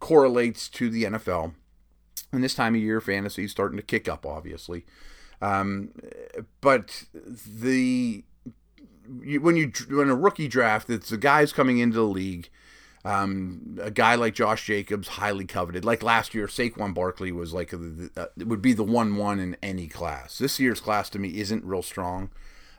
correlates 0.00 0.68
to 0.68 0.90
the 0.90 1.04
NFL. 1.04 1.54
And 2.32 2.42
this 2.42 2.54
time 2.54 2.74
of 2.74 2.80
year, 2.80 3.00
fantasy 3.00 3.44
is 3.44 3.50
starting 3.50 3.76
to 3.76 3.82
kick 3.82 4.08
up, 4.08 4.26
obviously. 4.26 4.84
Um, 5.40 5.92
but 6.60 7.04
the 7.14 8.24
when 9.08 9.56
you 9.56 9.72
when 9.88 10.08
a 10.08 10.14
rookie 10.14 10.48
draft, 10.48 10.90
it's 10.90 11.10
the 11.10 11.16
guys 11.16 11.52
coming 11.52 11.78
into 11.78 11.96
the 11.96 12.02
league 12.04 12.50
um, 13.06 13.78
a 13.80 13.92
guy 13.92 14.16
like 14.16 14.34
Josh 14.34 14.66
Jacobs, 14.66 15.06
highly 15.06 15.44
coveted. 15.44 15.84
Like 15.84 16.02
last 16.02 16.34
year, 16.34 16.48
Saquon 16.48 16.92
Barkley 16.92 17.30
was 17.30 17.54
like 17.54 17.72
a, 17.72 18.10
uh, 18.16 18.26
would 18.38 18.60
be 18.60 18.72
the 18.72 18.82
one-one 18.82 19.38
in 19.38 19.56
any 19.62 19.86
class. 19.86 20.38
This 20.38 20.58
year's 20.58 20.80
class 20.80 21.08
to 21.10 21.20
me 21.20 21.38
isn't 21.38 21.64
real 21.64 21.82
strong. 21.82 22.30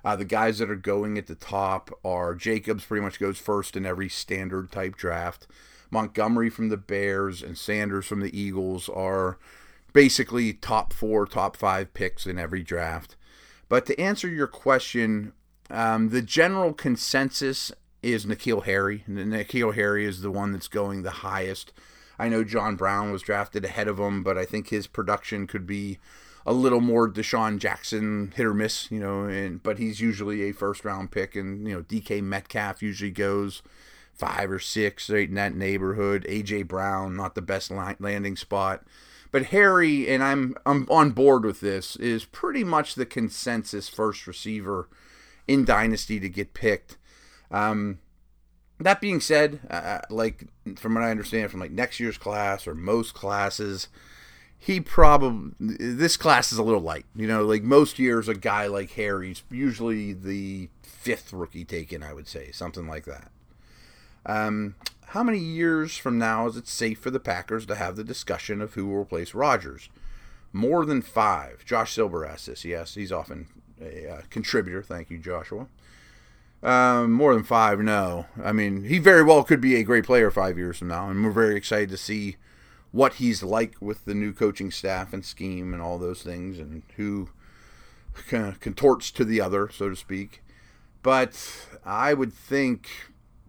Uh, 0.04 0.18
the 0.18 0.26
guys 0.26 0.60
that 0.60 0.70
are 0.70 0.76
going 0.76 1.18
at 1.18 1.28
the 1.28 1.36
top 1.36 1.98
are 2.04 2.36
Jacobs. 2.36 2.84
Pretty 2.84 3.02
much 3.02 3.22
goes 3.22 3.38
first 3.38 3.78
in 3.78 3.86
every 3.86 4.10
standard 4.10 4.70
type 4.70 4.98
draft. 4.98 5.48
Montgomery 5.90 6.50
from 6.50 6.70
the 6.70 6.78
Bears 6.78 7.42
and 7.42 7.58
Sanders 7.58 8.06
from 8.06 8.22
the 8.22 8.38
Eagles 8.38 8.90
are 8.90 9.38
basically 9.94 10.54
top 10.54 10.94
four, 10.94 11.26
top 11.26 11.56
five 11.58 11.94
picks 11.94 12.26
in 12.26 12.38
every 12.38 12.64
draft. 12.64 13.16
But 13.70 13.86
to 13.88 14.00
answer 14.00 14.28
your 14.28 14.48
question, 14.48 15.34
um, 15.70 16.10
the 16.10 16.22
general 16.22 16.74
consensus 16.74 17.72
is 18.02 18.26
N'Keal 18.26 18.66
Harry. 18.66 19.04
N'Keal 19.08 19.76
Harry 19.76 20.06
is 20.06 20.22
the 20.22 20.32
one 20.32 20.52
that's 20.52 20.68
going 20.68 21.04
the 21.04 21.12
highest. 21.12 21.74
I 22.20 22.30
know 22.30 22.44
John 22.44 22.76
Brown 22.76 23.12
was 23.12 23.22
drafted 23.22 23.66
ahead 23.66 23.88
of 23.88 24.00
him, 24.00 24.24
but 24.24 24.38
I 24.38 24.46
think 24.46 24.70
his 24.70 24.88
production 24.88 25.48
could 25.48 25.68
be 25.68 26.00
a 26.46 26.54
little 26.54 26.80
more 26.80 27.10
DeSean 27.10 27.60
Jackson 27.60 28.34
hit 28.36 28.46
or 28.46 28.54
miss, 28.54 28.90
you 28.90 29.00
know, 29.00 29.24
and 29.24 29.62
but 29.62 29.78
he's 29.78 30.00
usually 30.00 30.44
a 30.44 30.54
first 30.54 30.86
round 30.86 31.12
pick 31.12 31.36
and 31.36 31.68
you 31.68 31.74
know, 31.74 31.84
DK 31.84 32.24
Metcalf 32.24 32.82
usually 32.82 33.12
goes 33.12 33.62
five 34.18 34.52
or 34.52 34.60
six, 34.60 35.10
right 35.10 35.30
in 35.30 35.36
that 35.36 35.56
neighborhood. 35.56 36.26
AJ 36.30 36.68
Brown, 36.68 37.16
not 37.16 37.36
the 37.36 37.42
best 37.42 37.72
landing 37.72 38.36
spot. 38.36 38.84
But 39.32 39.48
Harry, 39.48 40.08
and 40.08 40.24
I'm 40.24 40.56
I'm 40.66 40.88
on 40.90 41.12
board 41.12 41.46
with 41.46 41.60
this, 41.60 41.96
is 41.98 42.26
pretty 42.26 42.64
much 42.64 42.96
the 42.96 43.06
consensus 43.06 43.90
first 43.90 44.26
receiver 44.26 44.90
in 45.48 45.66
Dynasty 45.66 46.20
to 46.20 46.30
get 46.30 46.54
picked. 46.54 46.98
Um, 47.52 48.00
that 48.80 49.02
being 49.02 49.20
said, 49.20 49.60
uh, 49.70 50.00
like 50.10 50.48
from 50.76 50.96
what 50.96 51.04
I 51.04 51.12
understand 51.12 51.52
from 51.52 51.60
like 51.60 51.72
next 51.72 52.00
year's 52.00 52.18
class 52.18 52.68
or 52.68 52.76
most 52.76 53.14
classes, 53.14 53.88
he 54.58 54.80
probably 54.80 55.54
this 55.60 56.18
class 56.18 56.52
is 56.52 56.58
a 56.58 56.64
little 56.64 56.82
light. 56.82 57.06
You 57.16 57.28
know, 57.28 57.44
like 57.44 57.64
most 57.64 58.00
years, 58.00 58.28
a 58.28 58.36
guy 58.36 58.68
like 58.68 58.92
Harry's 58.92 59.44
usually 59.50 60.14
the 60.14 60.70
fifth 60.82 61.34
rookie 61.34 61.66
taken. 61.66 62.04
I 62.04 62.14
would 62.14 62.28
say 62.28 62.52
something 62.52 62.88
like 62.88 63.06
that. 63.06 63.32
Um, 64.28 64.76
how 65.08 65.24
many 65.24 65.40
years 65.40 65.98
from 65.98 66.18
now 66.18 66.48
is 66.48 66.58
it 66.58 66.68
safe 66.68 67.00
for 67.00 67.10
the 67.10 67.20
Packers 67.20 67.66
to 67.68 67.76
have 67.76 67.96
the 67.96 68.04
discussion 68.04 68.62
of 68.62 68.74
who 68.74 68.86
will 68.86 69.02
replace 69.02 69.34
Rodgers? 69.34 69.90
More 70.52 70.86
than 70.86 71.02
five. 71.02 71.64
Josh 71.66 71.94
Silver 71.94 72.26
asked 72.26 72.48
this. 72.48 72.66
Yes, 72.66 72.96
he's 72.96 73.12
often 73.12 73.48
a 73.82 74.10
uh, 74.10 74.22
contributor. 74.30 74.84
Thank 74.84 75.10
you, 75.10 75.18
Joshua. 75.18 75.68
Um, 76.62 77.14
more 77.14 77.34
than 77.34 77.44
five, 77.44 77.80
no. 77.80 78.26
I 78.44 78.52
mean, 78.52 78.84
he 78.84 79.00
very 79.00 79.24
well 79.24 79.44
could 79.44 79.62
be 79.62 79.76
a 79.76 79.84
great 79.84 80.06
player 80.06 80.30
five 80.30 80.58
years 80.58 80.80
from 80.80 80.90
now, 80.90 81.10
and 81.10 81.24
we're 81.24 81.32
very 81.32 81.56
excited 81.56 81.90
to 81.90 81.98
see 81.98 82.36
what 82.92 83.16
he's 83.16 83.44
like 83.44 83.76
with 83.80 84.06
the 84.06 84.16
new 84.16 84.34
coaching 84.34 84.72
staff 84.72 85.14
and 85.14 85.24
scheme 85.24 85.74
and 85.74 85.82
all 85.82 85.98
those 85.98 86.24
things, 86.24 86.58
and 86.58 86.82
who 86.96 87.30
kind 88.28 88.48
of 88.48 88.60
contorts 88.60 89.12
to 89.12 89.24
the 89.24 89.40
other, 89.40 89.70
so 89.70 89.90
to 89.90 89.96
speak. 89.96 90.42
But 91.04 91.68
I 91.86 92.14
would 92.14 92.34
think 92.34 92.90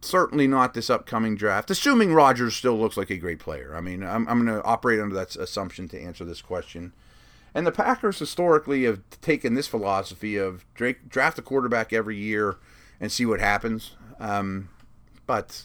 certainly 0.01 0.47
not 0.47 0.75
this 0.75 0.91
upcoming 0.91 1.37
draft, 1.37 1.71
assuming 1.71 2.15
Rodgers 2.15 2.55
still 2.55 2.79
looks 2.79 2.97
like 2.97 3.11
a 3.11 3.17
great 3.17 3.39
player. 3.39 3.75
I 3.77 3.81
mean, 3.81 4.03
I'm, 4.03 4.29
I'm 4.29 4.45
going 4.45 4.61
to 4.61 4.65
operate 4.65 5.01
under 5.01 5.15
that 5.15 5.37
assumption 5.37 5.89
to 5.89 6.01
answer 6.01 6.25
this 6.25 6.43
question. 6.43 6.93
And 7.55 7.67
the 7.67 7.73
Packers 7.73 8.19
historically 8.19 8.85
have 8.85 9.01
taken 9.21 9.55
this 9.55 9.67
philosophy 9.67 10.37
of 10.37 10.65
draft 10.75 11.39
a 11.39 11.43
quarterback 11.43 11.93
every 11.93 12.17
year 12.17 12.57
and 13.01 13.11
see 13.11 13.27
what 13.27 13.41
happens. 13.41 13.93
Um, 14.21 14.69
but 15.27 15.65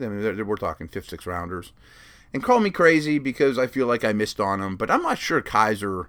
I 0.00 0.08
mean, 0.08 0.46
we're 0.46 0.56
talking 0.56 0.88
fifth, 0.88 1.08
six 1.08 1.26
rounders. 1.26 1.72
And 2.32 2.42
call 2.42 2.60
me 2.60 2.70
crazy 2.70 3.18
because 3.18 3.58
I 3.58 3.66
feel 3.66 3.86
like 3.86 4.04
I 4.04 4.12
missed 4.12 4.40
on 4.40 4.60
him, 4.60 4.76
but 4.76 4.90
I'm 4.90 5.02
not 5.02 5.18
sure 5.18 5.40
Kizer. 5.40 6.06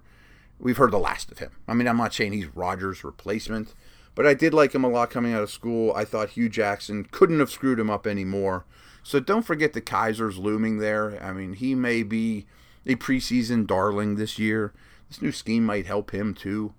We've 0.59 0.77
heard 0.77 0.91
the 0.91 0.97
last 0.97 1.31
of 1.31 1.39
him. 1.39 1.51
I 1.67 1.73
mean, 1.73 1.87
I'm 1.87 1.97
not 1.97 2.13
saying 2.13 2.33
he's 2.33 2.55
Rodgers' 2.55 3.03
replacement, 3.03 3.73
but 4.15 4.25
I 4.25 4.33
did 4.33 4.53
like 4.53 4.73
him 4.73 4.83
a 4.83 4.89
lot 4.89 5.11
coming 5.11 5.33
out 5.33 5.43
of 5.43 5.51
school. 5.51 5.93
I 5.93 6.05
thought 6.05 6.31
Hue 6.31 6.49
Jackson 6.49 7.05
couldn't 7.11 7.39
have 7.39 7.51
screwed 7.51 7.79
him 7.79 7.89
up 7.89 8.07
anymore. 8.07 8.65
So 9.03 9.19
don't 9.19 9.45
forget 9.45 9.73
the 9.73 9.81
Kizer's 9.81 10.39
looming 10.39 10.79
there. 10.79 11.21
I 11.21 11.31
mean, 11.31 11.53
he 11.53 11.75
may 11.75 12.01
be 12.01 12.47
a 12.87 12.95
preseason 12.95 13.67
darling 13.67 14.15
this 14.15 14.39
year. 14.39 14.73
This 15.09 15.21
new 15.21 15.31
scheme 15.31 15.63
might 15.63 15.85
help 15.85 16.11
him 16.11 16.33
too. 16.33 16.73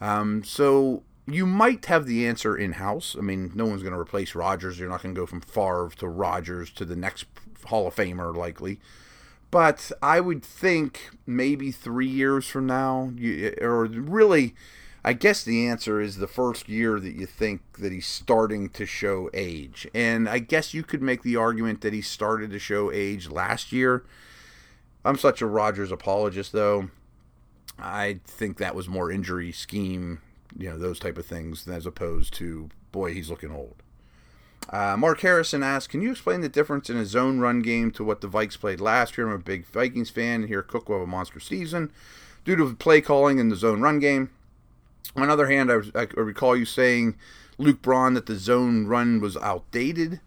Um, 0.00 0.42
so 0.44 1.02
you 1.26 1.44
might 1.44 1.86
have 1.86 2.06
the 2.06 2.26
answer 2.26 2.56
in 2.56 2.72
house. 2.72 3.16
I 3.18 3.20
mean, 3.20 3.52
no 3.54 3.66
one's 3.66 3.82
going 3.82 3.94
to 3.94 4.00
replace 4.00 4.34
Rodgers. 4.34 4.78
You're 4.78 4.88
not 4.88 5.02
going 5.02 5.14
to 5.14 5.20
go 5.20 5.26
from 5.26 5.40
Favre 5.40 5.90
to 5.98 6.08
Rodgers 6.08 6.70
to 6.72 6.84
the 6.84 6.96
next 6.96 7.26
Hall 7.66 7.86
of 7.86 7.96
Famer, 7.96 8.34
likely. 8.34 8.78
But 9.50 9.90
I 10.02 10.20
would 10.20 10.44
think 10.44 11.10
maybe 11.26 11.72
three 11.72 12.08
years 12.08 12.46
from 12.46 12.66
now, 12.66 13.12
you, 13.16 13.54
or 13.60 13.86
really 13.86 14.54
I 15.06 15.12
guess 15.12 15.44
the 15.44 15.68
answer 15.68 16.00
is 16.00 16.16
the 16.16 16.26
first 16.26 16.68
year 16.68 16.98
that 16.98 17.14
you 17.14 17.26
think 17.26 17.60
that 17.78 17.92
he's 17.92 18.08
starting 18.08 18.68
to 18.70 18.84
show 18.84 19.30
age. 19.32 19.86
And 19.94 20.28
I 20.28 20.40
guess 20.40 20.74
you 20.74 20.82
could 20.82 21.00
make 21.00 21.22
the 21.22 21.36
argument 21.36 21.80
that 21.82 21.92
he 21.92 22.02
started 22.02 22.50
to 22.50 22.58
show 22.58 22.90
age 22.90 23.30
last 23.30 23.70
year. 23.70 24.04
I'm 25.04 25.16
such 25.16 25.40
a 25.40 25.46
Rodgers 25.46 25.92
apologist, 25.92 26.50
though. 26.50 26.90
I 27.78 28.18
think 28.24 28.58
that 28.58 28.74
was 28.74 28.88
more 28.88 29.12
injury 29.12 29.52
scheme, 29.52 30.22
you 30.58 30.70
know, 30.70 30.76
those 30.76 30.98
type 30.98 31.18
of 31.18 31.26
things, 31.26 31.68
as 31.68 31.86
opposed 31.86 32.34
to, 32.34 32.70
boy, 32.90 33.14
he's 33.14 33.30
looking 33.30 33.52
old. 33.52 33.84
Uh, 34.70 34.96
Mark 34.96 35.20
Harrison 35.20 35.62
asks, 35.62 35.86
can 35.86 36.02
you 36.02 36.10
explain 36.10 36.40
the 36.40 36.48
difference 36.48 36.90
in 36.90 36.96
a 36.96 37.06
zone 37.06 37.38
run 37.38 37.62
game 37.62 37.92
to 37.92 38.02
what 38.02 38.22
the 38.22 38.28
Vikes 38.28 38.58
played 38.58 38.80
last 38.80 39.16
year? 39.16 39.28
I'm 39.28 39.34
a 39.34 39.38
big 39.38 39.66
Vikings 39.66 40.10
fan, 40.10 40.40
and 40.40 40.48
here 40.48 40.62
Cook 40.62 40.88
will 40.88 40.98
have 40.98 41.06
a 41.06 41.10
monster 41.10 41.38
season 41.38 41.92
due 42.44 42.56
to 42.56 42.74
play 42.74 43.00
calling 43.00 43.38
in 43.38 43.50
the 43.50 43.56
zone 43.56 43.80
run 43.82 44.00
game. 44.00 44.30
On 45.14 45.26
the 45.26 45.32
other 45.32 45.48
hand, 45.48 45.70
I, 45.70 46.00
I 46.00 46.20
recall 46.20 46.56
you 46.56 46.64
saying, 46.64 47.16
Luke 47.58 47.82
Braun, 47.82 48.14
that 48.14 48.26
the 48.26 48.36
zone 48.36 48.86
run 48.86 49.20
was 49.20 49.36
outdated. 49.36 50.20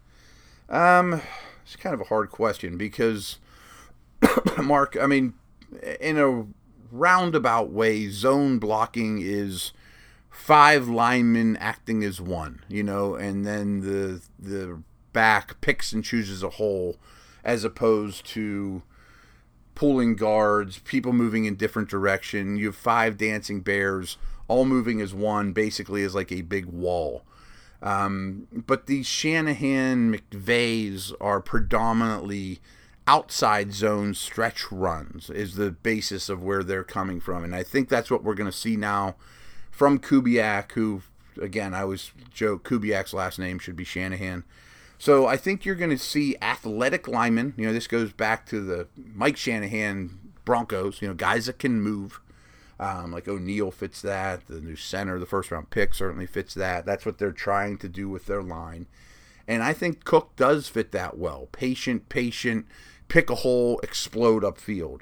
Um, 0.68 1.20
it's 1.62 1.76
kind 1.76 1.94
of 1.94 2.00
a 2.00 2.04
hard 2.04 2.30
question 2.30 2.76
because, 2.76 3.38
Mark, 4.62 4.96
I 5.00 5.06
mean, 5.06 5.34
in 6.00 6.18
a 6.18 6.46
roundabout 6.90 7.70
way, 7.70 8.08
zone 8.08 8.58
blocking 8.58 9.20
is 9.20 9.72
five 10.30 10.88
linemen 10.88 11.56
acting 11.56 12.02
as 12.02 12.20
one, 12.20 12.62
you 12.68 12.82
know, 12.82 13.14
and 13.14 13.46
then 13.46 13.80
the 13.80 14.22
the 14.38 14.82
back 15.12 15.60
picks 15.60 15.92
and 15.92 16.04
chooses 16.04 16.42
a 16.42 16.50
hole 16.50 16.96
as 17.44 17.64
opposed 17.64 18.24
to 18.26 18.82
pulling 19.74 20.14
guards, 20.14 20.78
people 20.80 21.12
moving 21.12 21.46
in 21.46 21.56
different 21.56 21.88
direction. 21.88 22.56
You 22.56 22.66
have 22.66 22.76
five 22.76 23.16
dancing 23.16 23.60
bears 23.60 24.18
all 24.50 24.64
moving 24.64 25.00
as 25.00 25.14
one, 25.14 25.52
basically 25.52 26.02
as 26.02 26.12
like 26.12 26.32
a 26.32 26.42
big 26.42 26.66
wall. 26.66 27.22
Um, 27.80 28.48
but 28.52 28.86
the 28.86 29.04
Shanahan 29.04 30.12
McVays 30.12 31.14
are 31.20 31.40
predominantly 31.40 32.58
outside 33.06 33.72
zone 33.72 34.12
stretch 34.12 34.70
runs 34.70 35.30
is 35.30 35.54
the 35.54 35.70
basis 35.70 36.28
of 36.28 36.42
where 36.42 36.64
they're 36.64 36.84
coming 36.84 37.20
from, 37.20 37.44
and 37.44 37.54
I 37.54 37.62
think 37.62 37.88
that's 37.88 38.10
what 38.10 38.24
we're 38.24 38.34
going 38.34 38.50
to 38.50 38.56
see 38.56 38.76
now 38.76 39.14
from 39.70 40.00
Kubiak, 40.00 40.72
who 40.72 41.02
again 41.40 41.72
I 41.72 41.84
was 41.84 42.10
joke 42.34 42.68
Kubiak's 42.68 43.14
last 43.14 43.38
name 43.38 43.60
should 43.60 43.76
be 43.76 43.84
Shanahan. 43.84 44.44
So 44.98 45.26
I 45.26 45.36
think 45.36 45.64
you're 45.64 45.76
going 45.76 45.90
to 45.90 45.96
see 45.96 46.36
athletic 46.42 47.08
linemen. 47.08 47.54
You 47.56 47.66
know, 47.66 47.72
this 47.72 47.86
goes 47.86 48.12
back 48.12 48.46
to 48.46 48.60
the 48.60 48.88
Mike 49.14 49.38
Shanahan 49.38 50.18
Broncos. 50.44 51.00
You 51.00 51.08
know, 51.08 51.14
guys 51.14 51.46
that 51.46 51.58
can 51.60 51.80
move. 51.80 52.20
Um, 52.80 53.12
like 53.12 53.28
O'Neill 53.28 53.70
fits 53.70 54.00
that. 54.00 54.46
The 54.46 54.60
new 54.60 54.74
center, 54.74 55.18
the 55.18 55.26
first 55.26 55.50
round 55.50 55.68
pick, 55.68 55.92
certainly 55.92 56.26
fits 56.26 56.54
that. 56.54 56.86
That's 56.86 57.04
what 57.04 57.18
they're 57.18 57.30
trying 57.30 57.76
to 57.78 57.88
do 57.90 58.08
with 58.08 58.24
their 58.24 58.42
line. 58.42 58.86
And 59.46 59.62
I 59.62 59.74
think 59.74 60.04
Cook 60.04 60.34
does 60.36 60.68
fit 60.68 60.90
that 60.92 61.18
well. 61.18 61.48
Patient, 61.52 62.08
patient, 62.08 62.66
pick 63.08 63.28
a 63.28 63.34
hole, 63.34 63.80
explode 63.82 64.42
upfield. 64.44 65.00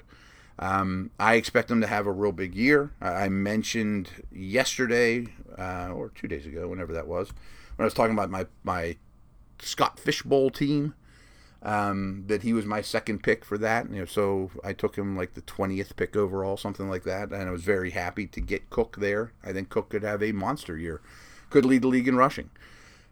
Um, 0.57 1.11
I 1.17 1.35
expect 1.35 1.71
him 1.71 1.79
to 1.79 1.87
have 1.87 2.05
a 2.05 2.11
real 2.11 2.33
big 2.33 2.53
year. 2.53 2.91
I 2.99 3.29
mentioned 3.29 4.09
yesterday, 4.29 5.27
uh, 5.57 5.91
or 5.93 6.09
two 6.09 6.27
days 6.27 6.45
ago, 6.45 6.67
whenever 6.67 6.91
that 6.91 7.07
was, 7.07 7.29
when 7.77 7.85
I 7.85 7.85
was 7.85 7.93
talking 7.93 8.13
about 8.13 8.29
my, 8.29 8.45
my 8.63 8.97
Scott 9.59 9.97
Fish 9.97 10.21
Bowl 10.21 10.49
team 10.49 10.95
um, 11.61 12.23
that 12.27 12.43
he 12.43 12.53
was 12.53 12.65
my 12.65 12.81
second 12.81 13.21
pick 13.23 13.43
for 13.43 13.57
that. 13.57 13.89
You 13.89 13.99
know, 13.99 14.05
so 14.05 14.51
I 14.63 14.73
took 14.73 14.97
him 14.97 15.17
like 15.17 15.33
the 15.33 15.41
twentieth 15.41 15.95
pick 15.95 16.15
overall, 16.15 16.57
something 16.57 16.89
like 16.89 17.03
that, 17.03 17.31
and 17.31 17.49
I 17.49 17.51
was 17.51 17.63
very 17.63 17.91
happy 17.91 18.27
to 18.27 18.41
get 18.41 18.69
Cook 18.69 18.97
there. 18.97 19.33
I 19.43 19.53
think 19.53 19.69
Cook 19.69 19.89
could 19.89 20.03
have 20.03 20.23
a 20.23 20.31
monster 20.31 20.77
year, 20.77 21.01
could 21.49 21.65
lead 21.65 21.81
the 21.81 21.87
league 21.87 22.07
in 22.07 22.15
rushing. 22.15 22.49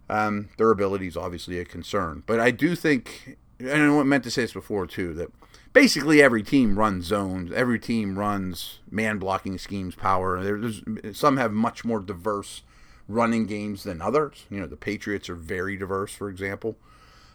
Um, 0.10 0.50
durability 0.58 1.08
is 1.08 1.18
obviously 1.18 1.60
a 1.60 1.66
concern, 1.66 2.24
but 2.26 2.40
I 2.40 2.52
do 2.52 2.76
think, 2.76 3.38
and 3.60 3.70
I 3.70 4.04
meant 4.04 4.24
to 4.24 4.32
say 4.32 4.44
this 4.44 4.54
before 4.54 4.88
too, 4.88 5.14
that 5.16 5.30
basically 5.74 6.22
every 6.22 6.44
team 6.44 6.80
runs 6.80 7.08
zones, 7.08 7.52
every 7.52 7.78
team 7.78 8.18
runs 8.18 8.80
man 8.90 9.18
blocking 9.18 9.58
schemes, 9.58 9.96
power. 9.96 10.42
There's 10.42 10.82
some 11.12 11.36
have 11.36 11.52
much 11.52 11.84
more 11.84 12.00
diverse 12.00 12.62
running 13.10 13.46
games 13.48 13.84
than 13.84 14.02
others. 14.02 14.46
You 14.50 14.62
know, 14.62 14.68
the 14.68 14.78
Patriots 14.78 15.30
are 15.30 15.36
very 15.36 15.76
diverse, 15.76 16.14
for 16.14 16.30
example. 16.30 16.78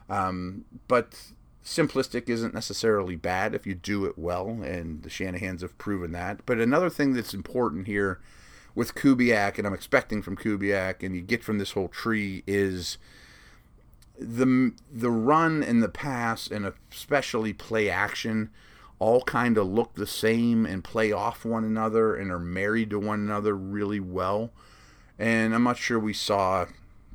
Um, 0.09 0.65
but 0.89 1.33
simplistic 1.65 2.29
isn't 2.29 2.55
necessarily 2.55 3.17
bad 3.17 3.55
if 3.55 3.67
you 3.67 3.75
do 3.75 4.05
it 4.05 4.19
well, 4.19 4.49
and 4.49 5.03
the 5.03 5.09
Shanahans 5.09 5.61
have 5.61 5.79
proven 5.79 6.13
that. 6.13 6.45
But 6.45 6.59
another 6.59 6.91
thing 6.91 7.13
that's 7.13 7.35
important 7.35 7.87
here 7.87 8.21
with 8.75 8.95
Kubiak, 8.95 9.59
and 9.59 9.67
I'm 9.67 9.75
expecting 9.75 10.23
from 10.23 10.37
Kubiak, 10.37 11.03
and 11.03 11.15
you 11.15 11.23
get 11.23 11.45
from 11.45 11.59
this 11.59 11.73
whole 11.73 11.89
tree 11.89 12.43
is 12.47 12.99
the 14.19 14.73
the 14.91 15.11
run 15.11 15.63
and 15.63 15.83
the 15.83 15.89
pass, 15.89 16.49
and 16.49 16.73
especially 16.91 17.53
play 17.53 17.89
action, 17.89 18.51
all 18.99 19.23
kind 19.23 19.59
of 19.59 19.67
look 19.67 19.95
the 19.95 20.07
same 20.07 20.65
and 20.67 20.85
play 20.85 21.13
off 21.13 21.45
one 21.45 21.65
another 21.65 22.15
and 22.15 22.31
are 22.31 22.39
married 22.39 22.91
to 22.91 22.99
one 22.99 23.21
another 23.21 23.55
really 23.57 24.01
well. 24.01 24.51
And 25.19 25.55
I'm 25.55 25.65
not 25.65 25.77
sure 25.77 25.99
we 25.99 26.13
saw 26.13 26.67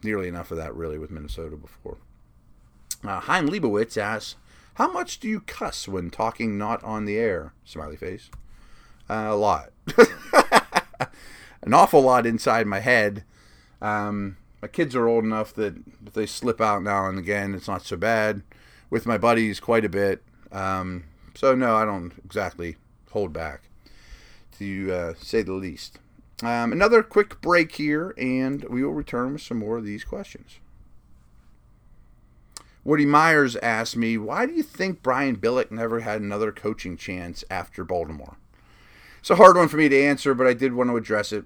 nearly 0.03 0.27
enough 0.27 0.51
of 0.51 0.57
that 0.57 0.75
really 0.75 0.97
with 0.97 1.11
Minnesota 1.11 1.55
before. 1.55 1.97
Uh, 3.07 3.21
Heim 3.21 3.47
Leibowitz 3.47 3.97
asks, 3.97 4.35
How 4.75 4.91
much 4.91 5.19
do 5.19 5.27
you 5.27 5.39
cuss 5.39 5.87
when 5.87 6.09
talking 6.09 6.57
not 6.57 6.83
on 6.83 7.05
the 7.05 7.17
air? 7.17 7.53
Smiley 7.63 7.95
face. 7.95 8.29
Uh, 9.09 9.27
a 9.29 9.35
lot. 9.35 9.69
An 11.61 11.73
awful 11.73 12.01
lot 12.01 12.25
inside 12.25 12.67
my 12.67 12.79
head. 12.79 13.23
Um, 13.81 14.37
my 14.61 14.67
kids 14.67 14.95
are 14.95 15.07
old 15.07 15.23
enough 15.23 15.53
that 15.53 15.75
if 16.05 16.13
they 16.13 16.25
slip 16.25 16.59
out 16.59 16.83
now 16.83 17.07
and 17.07 17.17
again, 17.17 17.53
it's 17.55 17.67
not 17.67 17.85
so 17.85 17.95
bad. 17.95 18.41
With 18.89 19.05
my 19.05 19.17
buddies, 19.17 19.59
quite 19.59 19.85
a 19.85 19.89
bit. 19.89 20.23
Um, 20.51 21.05
so, 21.35 21.55
no, 21.55 21.75
I 21.75 21.85
don't 21.85 22.13
exactly 22.25 22.77
hold 23.11 23.33
back, 23.33 23.63
to 24.57 24.91
uh, 24.91 25.13
say 25.17 25.41
the 25.43 25.53
least. 25.53 25.99
Um, 26.41 26.71
another 26.71 27.03
quick 27.03 27.41
break 27.41 27.73
here, 27.73 28.13
and 28.17 28.63
we 28.65 28.83
will 28.83 28.93
return 28.93 29.33
with 29.33 29.41
some 29.41 29.57
more 29.59 29.77
of 29.77 29.85
these 29.85 30.03
questions. 30.03 30.59
Woody 32.87 33.05
Myers 33.05 33.57
asked 33.57 33.97
me, 33.97 34.17
Why 34.17 34.45
do 34.45 34.53
you 34.53 34.63
think 34.63 35.03
Brian 35.03 35.35
Billick 35.35 35.71
never 35.71 35.99
had 35.99 36.21
another 36.21 36.53
coaching 36.53 36.95
chance 36.95 37.43
after 37.51 37.83
Baltimore? 37.83 38.37
It's 39.19 39.29
a 39.29 39.35
hard 39.35 39.57
one 39.57 39.67
for 39.67 39.75
me 39.75 39.89
to 39.89 40.01
answer, 40.01 40.33
but 40.33 40.47
I 40.47 40.53
did 40.53 40.71
want 40.71 40.89
to 40.91 40.95
address 40.95 41.33
it 41.33 41.43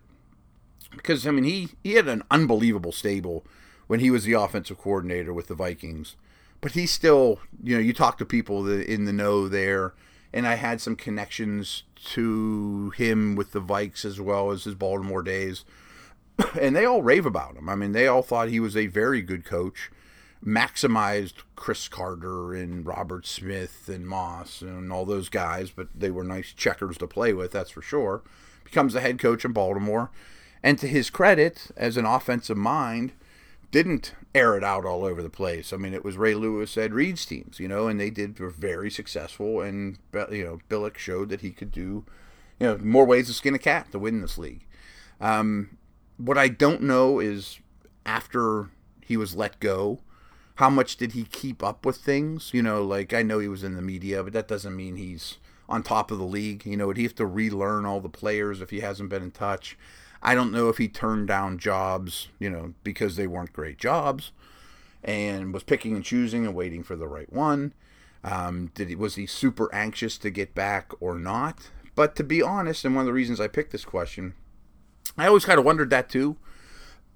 because, 0.92 1.26
I 1.26 1.32
mean, 1.32 1.46
he, 1.46 1.70
he 1.84 1.94
had 1.94 2.08
an 2.08 2.22
unbelievable 2.30 2.92
stable 2.92 3.44
when 3.88 4.02
he 4.02 4.12
was 4.12 4.24
the 4.24 4.34
offensive 4.34 4.78
coordinator 4.78 5.34
with 5.34 5.48
the 5.48 5.56
Vikings. 5.56 6.16
But 6.62 6.74
he 6.74 6.86
still, 6.86 7.40
you 7.64 7.74
know, 7.74 7.82
you 7.82 7.92
talk 7.92 8.20
to 8.20 8.26
people 8.26 8.70
in 8.70 9.06
the 9.06 9.14
know 9.14 9.48
there, 9.48 9.96
and 10.32 10.48
I 10.48 10.56
had 10.56 10.80
some 10.80 10.96
connections 10.96 11.82
to 12.12 12.92
him 12.92 13.36
with 13.36 13.52
the 13.52 13.62
Vikes 13.62 14.06
as 14.06 14.22
well 14.22 14.52
as 14.52 14.66
his 14.66 14.76
Baltimore 14.76 15.24
days. 15.24 15.66
And 16.62 16.76
they 16.76 16.86
all 16.86 17.02
rave 17.02 17.26
about 17.26 17.56
him. 17.56 17.68
I 17.68 17.74
mean, 17.74 17.94
they 17.94 18.06
all 18.06 18.22
thought 18.22 18.50
he 18.50 18.60
was 18.60 18.78
a 18.78 18.86
very 18.86 19.24
good 19.24 19.44
coach 19.44 19.90
maximized 20.46 21.44
Cris 21.56 21.88
Carter 21.88 22.54
and 22.54 22.86
Robert 22.86 23.26
Smith 23.28 23.88
and 23.88 24.08
Moss 24.08 24.62
and 24.62 24.92
all 24.92 25.06
those 25.06 25.30
guys, 25.30 25.70
but 25.72 25.88
they 25.94 26.10
were 26.10 26.24
nice 26.24 26.54
checkers 26.54 26.98
to 26.98 27.08
play 27.08 27.34
with, 27.34 27.52
that's 27.52 27.70
for 27.70 27.82
sure. 27.82 28.24
Becomes 28.64 28.94
the 28.94 29.02
head 29.02 29.20
coach 29.20 29.46
in 29.46 29.52
Baltimore. 29.52 30.10
And 30.64 30.78
to 30.80 30.88
his 30.88 31.10
credit, 31.10 31.68
as 31.76 31.98
an 31.98 32.06
offensive 32.06 32.58
mind, 32.58 33.14
didn't 33.72 34.14
air 34.36 34.58
it 34.58 34.64
out 34.64 34.86
all 34.86 35.04
over 35.06 35.24
the 35.24 35.30
place. 35.30 35.74
I 35.74 35.78
mean, 35.78 35.94
it 35.94 36.04
was 36.04 36.18
Ray 36.18 36.36
Lewis, 36.36 36.78
Ed 36.78 36.94
Reed's 36.94 37.26
teams, 37.26 37.60
you 37.60 37.68
know, 37.68 37.88
and 37.88 38.00
they 38.00 38.10
did 38.10 38.40
were 38.40 38.50
very 38.50 38.92
successful. 38.92 39.62
And 39.62 39.98
you 40.32 40.44
know, 40.44 40.60
Billick 40.70 40.98
showed 40.98 41.30
that 41.30 41.42
he 41.42 41.52
could 41.52 41.72
do, 41.72 42.06
you 42.60 42.68
know, 42.68 42.78
more 42.78 43.06
ways 43.06 43.28
to 43.28 43.34
skin 43.34 43.56
a 43.56 43.60
cat 43.60 43.92
to 43.92 44.00
win 44.00 44.22
this 44.22 44.38
league. 44.38 44.66
Um, 45.20 45.78
what 46.18 46.38
I 46.38 46.48
don't 46.48 46.84
know 46.84 47.20
is 47.20 47.60
after 48.06 48.70
he 49.02 49.18
was 49.18 49.36
let 49.36 49.60
go, 49.60 50.00
how 50.62 50.70
much 50.70 50.96
did 50.96 51.14
he 51.14 51.24
keep 51.24 51.64
up 51.64 51.88
with 51.88 51.98
things? 51.98 52.52
You 52.54 52.62
know, 52.62 52.84
like 52.84 53.16
I 53.16 53.24
know 53.24 53.40
he 53.40 53.48
was 53.48 53.64
in 53.64 53.74
the 53.74 53.82
media, 53.82 54.24
but 54.24 54.32
that 54.34 54.48
doesn't 54.48 54.76
mean 54.76 54.96
he's 54.96 55.40
on 55.68 55.82
top 55.82 56.12
of 56.12 56.20
the 56.20 56.24
league. 56.24 56.68
You 56.68 56.78
know, 56.78 56.86
would 56.86 56.98
he 56.98 57.04
have 57.04 57.16
to 57.16 57.26
relearn 57.26 57.84
all 57.84 58.00
the 58.00 58.10
players 58.10 58.62
if 58.62 58.70
he 58.70 58.82
hasn't 58.82 59.10
been 59.10 59.24
in 59.24 59.32
touch? 59.32 59.76
I 60.22 60.36
don't 60.36 60.52
know 60.52 60.70
if 60.70 60.78
he 60.78 60.88
turned 60.88 61.28
down 61.28 61.58
jobs, 61.58 62.28
you 62.38 62.48
know, 62.48 62.76
because 62.84 63.16
they 63.16 63.26
weren't 63.26 63.54
great 63.54 63.80
jobs, 63.80 64.34
and 65.04 65.52
was 65.52 65.64
picking 65.64 65.96
and 65.96 66.06
choosing 66.06 66.46
and 66.46 66.54
waiting 66.54 66.84
for 66.84 66.96
the 66.96 67.08
right 67.08 67.34
one. 67.34 67.74
Um, 68.24 68.70
did 68.76 68.88
he 68.88 68.96
was 68.96 69.16
he 69.16 69.26
super 69.26 69.68
anxious 69.74 70.16
to 70.20 70.30
get 70.30 70.54
back 70.54 70.92
or 71.00 71.16
not? 71.16 71.72
But 71.96 72.16
to 72.18 72.24
be 72.24 72.44
honest, 72.44 72.86
and 72.86 72.94
one 72.94 73.02
of 73.02 73.08
the 73.08 73.14
reasons 73.14 73.42
I 73.42 73.48
picked 73.48 73.72
this 73.72 73.84
question, 73.84 74.36
I 75.18 75.26
always 75.26 75.46
kind 75.46 75.58
of 75.58 75.66
wondered 75.66 75.90
that 75.90 76.08
too. 76.08 76.38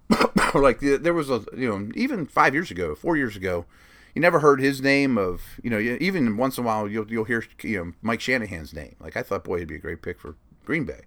like 0.53 0.79
there 0.79 1.13
was 1.13 1.29
a 1.29 1.43
you 1.55 1.67
know 1.67 1.89
even 1.95 2.25
five 2.25 2.53
years 2.53 2.71
ago, 2.71 2.95
four 2.95 3.17
years 3.17 3.35
ago, 3.35 3.65
you 4.13 4.21
never 4.21 4.39
heard 4.39 4.59
his 4.59 4.81
name 4.81 5.17
of 5.17 5.41
you 5.63 5.69
know 5.69 5.79
even 5.79 6.37
once 6.37 6.57
in 6.57 6.63
a 6.63 6.67
while 6.67 6.87
you'll 6.87 7.09
you'll 7.11 7.25
hear 7.25 7.43
you 7.61 7.77
know 7.77 7.91
Mike 8.01 8.21
Shanahan's 8.21 8.73
name. 8.73 8.95
Like 8.99 9.17
I 9.17 9.23
thought, 9.23 9.43
boy, 9.43 9.59
he'd 9.59 9.67
be 9.67 9.75
a 9.75 9.79
great 9.79 10.01
pick 10.01 10.19
for 10.19 10.35
Green 10.63 10.85
Bay. 10.85 11.01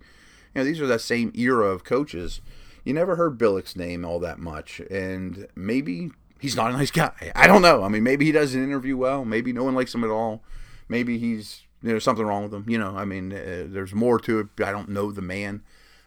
You 0.55 0.61
know 0.61 0.65
these 0.65 0.81
are 0.81 0.87
that 0.87 1.01
same 1.01 1.33
era 1.35 1.67
of 1.67 1.85
coaches. 1.85 2.41
You 2.85 2.95
never 2.95 3.17
heard 3.17 3.39
Billick's 3.39 3.77
name 3.77 4.05
all 4.05 4.19
that 4.21 4.39
much, 4.39 4.81
and 4.91 5.47
maybe 5.55 6.11
he's 6.41 6.57
not 6.57 6.71
a 6.71 6.77
nice 6.77 6.91
guy. 6.91 7.33
I 7.35 7.47
don't 7.47 7.63
know. 7.63 7.83
I 7.83 7.89
mean, 7.89 8.03
maybe 8.03 8.25
he 8.25 8.33
doesn't 8.33 8.63
interview 8.63 8.97
well. 8.97 9.25
Maybe 9.25 9.53
no 9.53 9.65
one 9.65 9.75
likes 9.75 9.95
him 9.95 10.05
at 10.05 10.11
all. 10.11 10.43
Maybe 10.89 11.19
he's 11.19 11.63
you 11.83 11.93
know 11.93 11.99
something 11.99 12.25
wrong 12.25 12.45
with 12.45 12.55
him. 12.55 12.65
You 12.69 12.79
know, 12.79 12.97
I 12.97 13.05
mean, 13.05 13.33
uh, 13.33 13.67
there's 13.69 13.95
more 13.95 14.19
to 14.21 14.41
it. 14.41 14.47
I 14.65 14.73
don't 14.73 14.89
know 14.89 15.13
the 15.13 15.23
man. 15.23 15.63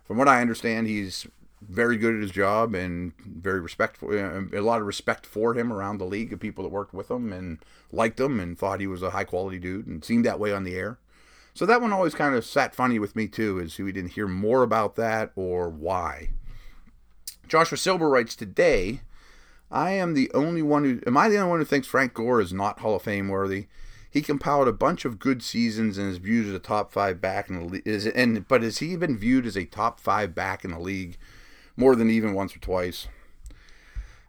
From 0.06 0.18
what 0.18 0.28
I 0.28 0.42
understand, 0.42 0.88
he's 0.88 1.28
very 1.68 1.98
good 1.98 2.16
at 2.16 2.22
his 2.22 2.32
job 2.32 2.74
and 2.74 3.14
very 3.20 3.60
respectful. 3.60 4.10
Uh, 4.10 4.58
a 4.58 4.62
lot 4.62 4.82
of 4.82 4.88
respect 4.88 5.26
for 5.26 5.54
him 5.54 5.72
around 5.72 5.98
the 5.98 6.06
league 6.06 6.34
of 6.34 6.40
people 6.40 6.64
that 6.64 6.70
worked 6.70 6.94
with 6.94 7.12
him 7.12 7.32
and 7.32 7.60
liked 7.92 8.20
him 8.20 8.40
and 8.40 8.58
thought 8.58 8.80
he 8.80 8.88
was 8.88 9.04
a 9.04 9.12
high 9.12 9.24
quality 9.24 9.60
dude 9.60 9.88
and 9.88 10.04
seemed 10.04 10.26
that 10.26 10.40
way 10.40 10.54
on 10.54 10.64
the 10.64 10.76
air. 10.76 10.98
So 11.54 11.66
that 11.66 11.82
one 11.82 11.94
always 11.94 12.16
kind 12.16 12.34
of 12.36 12.46
sat 12.46 12.74
funny 12.74 12.98
with 12.98 13.16
me 13.16 13.28
too, 13.28 13.60
is 13.60 13.78
we 13.78 13.92
didn't 13.92 14.14
hear 14.14 14.28
more 14.28 14.64
about 14.64 14.96
that 14.96 15.32
or 15.36 15.70
why. 15.70 16.30
Joshua 17.48 17.78
Silver 17.78 18.10
writes 18.10 18.36
today, 18.36 19.02
I 19.70 19.92
am 19.92 20.14
the 20.14 20.32
only 20.34 20.62
one 20.62 20.84
who 20.84 21.02
am 21.06 21.18
I 21.18 21.30
the 21.30 21.38
only 21.38 21.50
one 21.50 21.60
who 21.60 21.66
thinks 21.66 21.88
Frank 21.88 22.14
Gore 22.14 22.42
is 22.42 22.54
not 22.54 22.80
Hall 22.80 22.96
of 22.96 23.04
Fame 23.04 23.30
worthy? 23.30 23.68
He 24.10 24.22
compiled 24.22 24.68
a 24.68 24.74
bunch 24.74 25.06
of 25.06 25.20
good 25.20 25.42
seasons 25.42 25.98
and 25.98 26.12
is 26.12 26.18
viewed 26.18 26.48
as 26.48 26.54
a 26.54 26.60
top 26.60 26.92
five 26.92 27.22
back 27.22 27.50
in 27.50 27.60
the 27.60 27.66
league. 27.66 27.84
Is 27.86 28.06
and 28.06 28.46
but 28.48 28.64
is 28.64 28.80
he 28.80 28.88
even 28.92 29.18
viewed 29.18 29.46
as 29.46 29.56
a 29.56 29.66
top 29.66 30.00
five 30.00 30.36
back 30.36 30.66
in 30.66 30.72
the 30.72 30.80
league? 30.80 31.18
More 31.82 31.96
than 31.96 32.12
even 32.12 32.36
once 32.36 32.56
or 32.56 32.60
twice. 32.60 33.08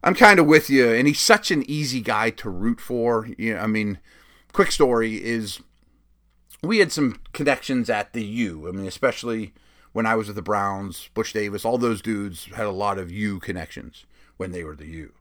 I'm 0.03 0.15
kind 0.15 0.41
of 0.41 0.47
with 0.47 0.71
you, 0.71 0.91
and 0.91 1.07
he's 1.07 1.21
such 1.21 1.51
an 1.51 1.69
easy 1.71 2.01
guy 2.01 2.31
to 2.31 2.51
root 2.51 2.81
for. 2.81 3.29
You 3.39 3.55
know, 3.55 3.61
I 3.61 3.67
mean, 3.67 3.99
quick 4.53 4.73
story 4.73 5.23
is 5.23 5.61
we 6.63 6.79
had 6.79 6.91
some 6.91 7.21
connections 7.33 7.91
at 7.91 8.15
the 8.15 8.25
U. 8.25 8.67
I 8.67 8.73
mean, 8.73 8.87
especially 8.87 9.53
when 9.93 10.07
I 10.07 10.17
was 10.17 10.29
with 10.29 10.37
the 10.37 10.43
Browns, 10.43 11.11
Butch 11.13 11.35
Davis, 11.35 11.65
all 11.65 11.77
those 11.77 12.01
dudes 12.01 12.47
had 12.47 12.67
a 12.67 12.71
lot 12.71 12.99
of 12.99 13.13
U 13.13 13.39
connections 13.39 14.07
when 14.39 14.51
they 14.51 14.65
were 14.65 14.75
the 14.75 14.87
U. 14.87 15.13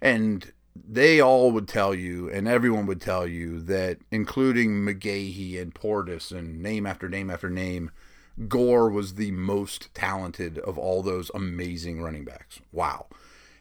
And 0.00 0.50
they 0.74 1.20
all 1.20 1.50
would 1.52 1.68
tell 1.68 1.94
you, 1.94 2.30
and 2.30 2.48
everyone 2.48 2.86
would 2.86 3.00
tell 3.02 3.26
you 3.26 3.60
that, 3.62 3.98
including 4.10 4.84
McGahee 4.84 5.60
and 5.60 5.74
Portis 5.74 6.32
and 6.32 6.62
name 6.62 6.86
after 6.86 7.10
name 7.10 7.30
after 7.30 7.50
name, 7.50 7.90
Gore 8.46 8.88
was 8.88 9.14
the 9.14 9.32
most 9.32 9.92
talented 9.94 10.58
of 10.58 10.78
all 10.78 11.02
those 11.02 11.30
amazing 11.34 12.00
running 12.00 12.24
backs. 12.24 12.60
Wow. 12.72 13.06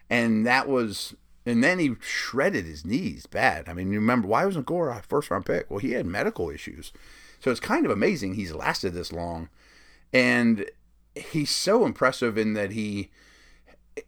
And 0.10 0.46
that 0.46 0.70
was, 0.70 1.16
and 1.46 1.64
then 1.64 1.80
he 1.80 1.96
shredded 2.00 2.66
his 2.66 2.86
knees 2.86 3.26
bad. 3.26 3.68
I 3.68 3.74
mean, 3.74 3.92
you 3.92 4.00
remember, 4.00 4.28
why 4.28 4.46
wasn't 4.46 4.66
Gore 4.66 4.90
a 4.90 5.02
first 5.02 5.32
round 5.32 5.46
pick? 5.46 5.70
Well, 5.72 5.80
he 5.80 5.92
had 5.92 6.06
medical 6.06 6.50
issues. 6.50 6.92
So 7.40 7.50
it's 7.50 7.60
kind 7.60 7.86
of 7.86 7.92
amazing 7.92 8.36
he's 8.36 8.54
lasted 8.54 8.94
this 8.94 9.12
long. 9.12 9.50
And 10.14 10.70
he's 11.16 11.50
so 11.50 11.86
impressive 11.86 12.38
in 12.38 12.54
that 12.54 12.72
he 12.72 13.10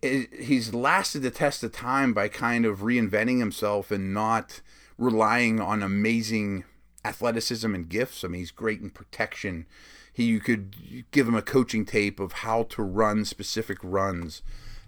he's 0.04 0.72
lasted 0.72 1.24
the 1.24 1.32
test 1.32 1.64
of 1.64 1.72
time 1.72 2.14
by 2.14 2.28
kind 2.28 2.64
of 2.64 2.82
reinventing 2.82 3.40
himself 3.40 3.90
and 3.90 4.14
not 4.14 4.62
relying 5.00 5.60
on 5.60 5.82
amazing 5.82 6.64
athleticism 7.04 7.74
and 7.74 7.90
gifts. 7.90 8.24
I 8.24 8.28
mean, 8.28 8.40
he's 8.40 8.52
great 8.52 8.82
in 8.82 8.92
protection 8.92 9.66
he 10.14 10.26
you 10.26 10.40
could 10.40 11.06
give 11.12 11.28
him 11.28 11.36
a 11.36 11.42
coaching 11.42 11.86
tape 11.86 12.20
of 12.20 12.32
how 12.34 12.64
to 12.64 12.84
run 12.84 13.26
specific 13.26 13.78
runs. 13.84 14.42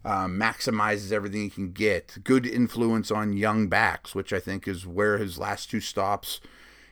Um, 0.03 0.39
maximizes 0.39 1.12
everything 1.12 1.41
he 1.41 1.49
can 1.51 1.73
get. 1.73 2.17
Good 2.23 2.47
influence 2.47 3.12
on 3.12 3.34
young 3.34 3.67
backs, 3.67 4.15
which 4.15 4.34
I 4.34 4.39
think 4.39 4.67
is 4.67 4.88
where 4.88 5.19
his 5.19 5.38
last 5.38 5.69
two 5.69 5.79
stops 5.79 6.41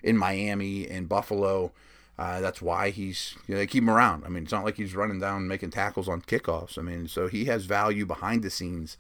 in 0.04 0.16
Miami 0.16 0.88
and 0.88 1.10
Buffalo. 1.10 1.72
Uh, 2.20 2.42
that's 2.42 2.62
why 2.62 2.90
he's 2.90 3.36
you 3.48 3.56
know, 3.56 3.60
they 3.60 3.66
keep 3.66 3.82
him 3.82 3.90
around. 3.90 4.26
I 4.26 4.30
mean, 4.30 4.44
it's 4.44 4.52
not 4.52 4.66
like 4.66 4.78
he's 4.78 4.94
running 4.94 5.20
down 5.20 5.48
making 5.48 5.72
tackles 5.72 6.08
on 6.08 6.22
kickoffs. 6.22 6.78
I 6.78 6.82
mean, 6.82 7.08
so 7.08 7.28
he 7.28 7.46
has 7.46 7.66
value 7.66 8.06
behind 8.06 8.44
the 8.44 8.50
scenes, 8.50 8.98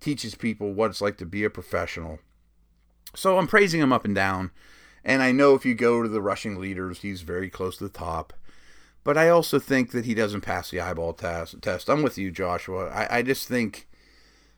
teaches 0.00 0.34
people 0.34 0.74
what 0.74 0.90
it's 0.90 1.00
like 1.00 1.16
to 1.18 1.26
be 1.26 1.44
a 1.44 1.48
professional. 1.48 2.18
So 3.14 3.38
I'm 3.38 3.46
praising 3.46 3.80
him 3.80 3.92
up 3.92 4.04
and 4.04 4.14
down. 4.14 4.50
And 5.04 5.22
I 5.22 5.30
know 5.30 5.54
if 5.54 5.64
you 5.64 5.74
go 5.74 6.02
to 6.02 6.08
the 6.08 6.20
rushing 6.20 6.60
leaders, 6.60 6.98
he's 6.98 7.22
very 7.22 7.48
close 7.48 7.76
to 7.78 7.84
the 7.84 7.90
top. 7.90 8.32
But 9.06 9.16
I 9.16 9.28
also 9.28 9.60
think 9.60 9.92
that 9.92 10.04
he 10.04 10.14
doesn't 10.14 10.40
pass 10.40 10.68
the 10.68 10.80
eyeball 10.80 11.12
test. 11.12 11.62
Test. 11.62 11.88
I'm 11.88 12.02
with 12.02 12.18
you, 12.18 12.32
Joshua. 12.32 12.88
I, 12.88 13.18
I 13.18 13.22
just 13.22 13.46
think 13.46 13.86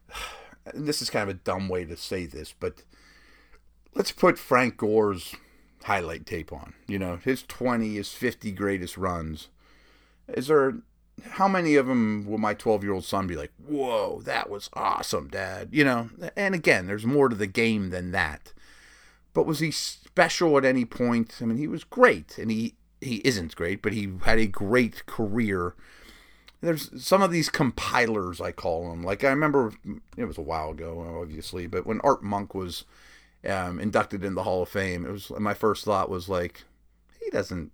this 0.72 1.02
is 1.02 1.10
kind 1.10 1.28
of 1.28 1.36
a 1.36 1.38
dumb 1.38 1.68
way 1.68 1.84
to 1.84 1.98
say 1.98 2.24
this, 2.24 2.54
but 2.58 2.82
let's 3.94 4.10
put 4.10 4.38
Frank 4.38 4.78
Gore's 4.78 5.34
highlight 5.84 6.24
tape 6.24 6.50
on. 6.50 6.72
You 6.86 6.98
know, 6.98 7.16
his 7.22 7.42
20, 7.42 7.96
his 7.96 8.14
50 8.14 8.50
greatest 8.52 8.96
runs. 8.96 9.48
Is 10.28 10.46
there 10.46 10.76
how 11.32 11.46
many 11.46 11.74
of 11.74 11.86
them 11.86 12.24
will 12.26 12.38
my 12.38 12.54
12 12.54 12.82
year 12.82 12.94
old 12.94 13.04
son 13.04 13.26
be 13.26 13.36
like, 13.36 13.52
whoa, 13.58 14.22
that 14.22 14.48
was 14.48 14.70
awesome, 14.72 15.28
dad? 15.28 15.68
You 15.72 15.84
know, 15.84 16.08
and 16.36 16.54
again, 16.54 16.86
there's 16.86 17.04
more 17.04 17.28
to 17.28 17.36
the 17.36 17.46
game 17.46 17.90
than 17.90 18.12
that. 18.12 18.54
But 19.34 19.44
was 19.44 19.58
he 19.58 19.70
special 19.70 20.56
at 20.56 20.64
any 20.64 20.86
point? 20.86 21.34
I 21.42 21.44
mean, 21.44 21.58
he 21.58 21.68
was 21.68 21.84
great, 21.84 22.38
and 22.38 22.50
he 22.50 22.76
he 23.00 23.16
isn't 23.16 23.56
great, 23.56 23.82
but 23.82 23.92
he 23.92 24.12
had 24.24 24.38
a 24.38 24.46
great 24.46 25.06
career. 25.06 25.74
There's 26.60 26.90
some 27.02 27.22
of 27.22 27.30
these 27.30 27.48
compilers, 27.48 28.40
I 28.40 28.52
call 28.52 28.90
them. 28.90 29.02
Like 29.02 29.22
I 29.24 29.30
remember, 29.30 29.72
it 30.16 30.24
was 30.24 30.38
a 30.38 30.42
while 30.42 30.70
ago, 30.70 31.20
obviously, 31.20 31.66
but 31.66 31.86
when 31.86 32.00
Art 32.00 32.22
Monk 32.22 32.54
was 32.54 32.84
um, 33.48 33.78
inducted 33.78 34.24
in 34.24 34.34
the 34.34 34.42
Hall 34.42 34.62
of 34.62 34.68
Fame, 34.68 35.04
it 35.04 35.12
was 35.12 35.30
my 35.38 35.54
first 35.54 35.84
thought 35.84 36.10
was 36.10 36.28
like, 36.28 36.64
he 37.22 37.30
doesn't, 37.30 37.70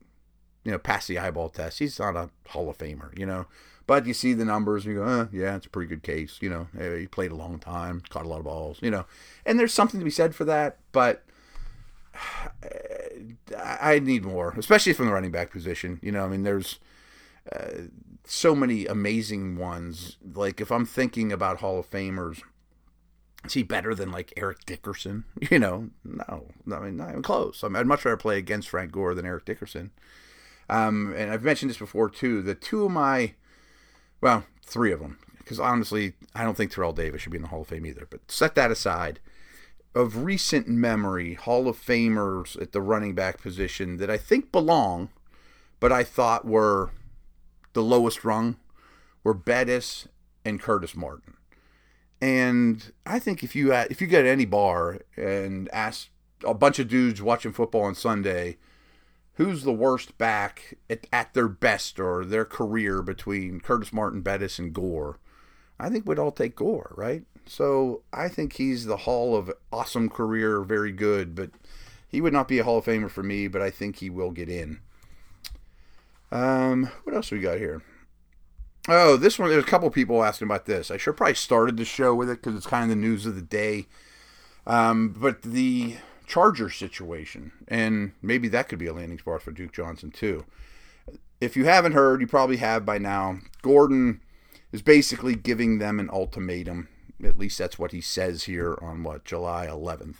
you 0.64 0.72
know, 0.72 0.78
pass 0.78 1.06
the 1.06 1.18
eyeball 1.18 1.48
test. 1.48 1.78
He's 1.78 1.98
not 1.98 2.16
a 2.16 2.30
Hall 2.48 2.68
of 2.68 2.78
Famer, 2.78 3.16
you 3.18 3.26
know. 3.26 3.46
But 3.86 4.06
you 4.06 4.14
see 4.14 4.32
the 4.32 4.46
numbers, 4.46 4.86
and 4.86 4.94
you 4.94 5.00
go, 5.00 5.06
eh, 5.06 5.26
yeah, 5.30 5.56
it's 5.56 5.66
a 5.66 5.70
pretty 5.70 5.88
good 5.88 6.02
case. 6.02 6.38
You 6.40 6.48
know, 6.48 6.96
he 6.98 7.06
played 7.06 7.32
a 7.32 7.36
long 7.36 7.58
time, 7.58 8.02
caught 8.08 8.24
a 8.24 8.28
lot 8.28 8.38
of 8.38 8.44
balls, 8.44 8.78
you 8.80 8.90
know. 8.90 9.04
And 9.44 9.58
there's 9.58 9.74
something 9.74 10.00
to 10.00 10.04
be 10.04 10.10
said 10.10 10.34
for 10.34 10.44
that, 10.46 10.78
but 10.92 11.22
I 13.58 13.98
need 13.98 14.24
more, 14.24 14.54
especially 14.56 14.92
from 14.92 15.06
the 15.06 15.12
running 15.12 15.30
back 15.30 15.50
position. 15.50 15.98
You 16.02 16.12
know, 16.12 16.24
I 16.24 16.28
mean, 16.28 16.42
there's 16.42 16.78
uh, 17.52 17.82
so 18.24 18.54
many 18.54 18.86
amazing 18.86 19.56
ones. 19.56 20.16
Like 20.34 20.60
if 20.60 20.70
I'm 20.70 20.86
thinking 20.86 21.32
about 21.32 21.60
Hall 21.60 21.78
of 21.78 21.90
Famers, 21.90 22.40
is 23.44 23.52
he 23.52 23.62
better 23.62 23.94
than 23.94 24.10
like 24.10 24.32
Eric 24.36 24.64
Dickerson? 24.66 25.24
You 25.50 25.58
know, 25.58 25.90
no, 26.04 26.48
I 26.72 26.80
mean 26.80 26.96
not 26.96 27.10
even 27.10 27.22
close. 27.22 27.62
I 27.62 27.68
I'd 27.68 27.86
much 27.86 28.04
rather 28.04 28.16
play 28.16 28.38
against 28.38 28.68
Frank 28.68 28.92
Gore 28.92 29.14
than 29.14 29.26
Eric 29.26 29.44
Dickerson. 29.44 29.90
Um, 30.68 31.12
and 31.16 31.30
I've 31.30 31.44
mentioned 31.44 31.70
this 31.70 31.78
before 31.78 32.08
too. 32.08 32.40
The 32.40 32.54
two 32.54 32.84
of 32.86 32.90
my, 32.90 33.34
well, 34.20 34.44
three 34.64 34.92
of 34.92 35.00
them, 35.00 35.18
because 35.38 35.60
honestly, 35.60 36.14
I 36.34 36.42
don't 36.42 36.56
think 36.56 36.72
Terrell 36.72 36.94
Davis 36.94 37.20
should 37.20 37.32
be 37.32 37.36
in 37.36 37.42
the 37.42 37.48
Hall 37.48 37.60
of 37.60 37.68
Fame 37.68 37.84
either. 37.84 38.06
But 38.08 38.30
set 38.30 38.54
that 38.54 38.70
aside. 38.70 39.20
Of 39.94 40.24
recent 40.24 40.66
memory, 40.66 41.34
Hall 41.34 41.68
of 41.68 41.76
Famers 41.76 42.60
at 42.60 42.72
the 42.72 42.82
running 42.82 43.14
back 43.14 43.40
position 43.40 43.98
that 43.98 44.10
I 44.10 44.16
think 44.16 44.50
belong, 44.50 45.10
but 45.78 45.92
I 45.92 46.02
thought 46.02 46.44
were 46.44 46.90
the 47.74 47.82
lowest 47.82 48.24
rung, 48.24 48.56
were 49.22 49.34
Bettis 49.34 50.08
and 50.44 50.60
Curtis 50.60 50.96
Martin. 50.96 51.34
And 52.20 52.92
I 53.06 53.18
think 53.18 53.44
if 53.44 53.54
you 53.54 53.72
if 53.72 54.00
you 54.00 54.06
get 54.06 54.26
any 54.26 54.46
bar 54.46 55.00
and 55.16 55.68
ask 55.72 56.08
a 56.44 56.54
bunch 56.54 56.78
of 56.78 56.88
dudes 56.88 57.22
watching 57.22 57.52
football 57.52 57.82
on 57.82 57.94
Sunday, 57.94 58.56
who's 59.34 59.62
the 59.62 59.72
worst 59.72 60.16
back 60.18 60.74
at, 60.88 61.06
at 61.12 61.34
their 61.34 61.48
best 61.48 62.00
or 62.00 62.24
their 62.24 62.44
career 62.44 63.02
between 63.02 63.60
Curtis 63.60 63.92
Martin, 63.92 64.22
Bettis, 64.22 64.58
and 64.58 64.72
Gore, 64.72 65.18
I 65.78 65.88
think 65.88 66.06
we'd 66.06 66.18
all 66.18 66.32
take 66.32 66.56
Gore, 66.56 66.94
right? 66.96 67.24
So 67.46 68.02
I 68.12 68.28
think 68.28 68.54
he's 68.54 68.86
the 68.86 68.98
Hall 68.98 69.36
of 69.36 69.52
awesome 69.72 70.08
career, 70.08 70.62
very 70.62 70.92
good, 70.92 71.34
but 71.34 71.50
he 72.08 72.20
would 72.20 72.32
not 72.32 72.48
be 72.48 72.58
a 72.58 72.64
Hall 72.64 72.78
of 72.78 72.84
Famer 72.84 73.10
for 73.10 73.22
me, 73.22 73.48
but 73.48 73.60
I 73.60 73.70
think 73.70 73.96
he 73.96 74.08
will 74.08 74.30
get 74.30 74.48
in. 74.48 74.80
Um, 76.30 76.90
what 77.04 77.14
else 77.14 77.30
we 77.30 77.40
got 77.40 77.58
here? 77.58 77.82
Oh, 78.88 79.16
this 79.16 79.38
one. 79.38 79.48
There's 79.48 79.64
a 79.64 79.66
couple 79.66 79.90
people 79.90 80.22
asking 80.22 80.46
about 80.46 80.66
this. 80.66 80.90
I 80.90 80.96
sure 80.96 81.12
probably 81.12 81.34
started 81.34 81.76
the 81.76 81.84
show 81.84 82.14
with 82.14 82.28
it 82.28 82.42
because 82.42 82.54
it's 82.56 82.66
kind 82.66 82.84
of 82.84 82.90
the 82.90 82.96
news 82.96 83.24
of 83.24 83.34
the 83.34 83.42
day. 83.42 83.86
Um, 84.66 85.14
but 85.18 85.42
the 85.42 85.96
Charger 86.26 86.70
situation, 86.70 87.52
and 87.68 88.12
maybe 88.20 88.48
that 88.48 88.68
could 88.68 88.78
be 88.78 88.86
a 88.86 88.92
landing 88.92 89.18
spot 89.18 89.42
for 89.42 89.52
Duke 89.52 89.72
Johnson 89.72 90.10
too. 90.10 90.44
If 91.40 91.56
you 91.56 91.64
haven't 91.64 91.92
heard, 91.92 92.20
you 92.20 92.26
probably 92.26 92.58
have 92.58 92.84
by 92.84 92.98
now. 92.98 93.38
Gordon 93.62 94.20
is 94.72 94.82
basically 94.82 95.34
giving 95.34 95.78
them 95.78 96.00
an 96.00 96.10
ultimatum. 96.10 96.88
At 97.24 97.38
least 97.38 97.58
that's 97.58 97.78
what 97.78 97.92
he 97.92 98.00
says 98.00 98.44
here 98.44 98.78
on 98.80 99.02
what 99.02 99.24
July 99.24 99.66
11th. 99.66 100.16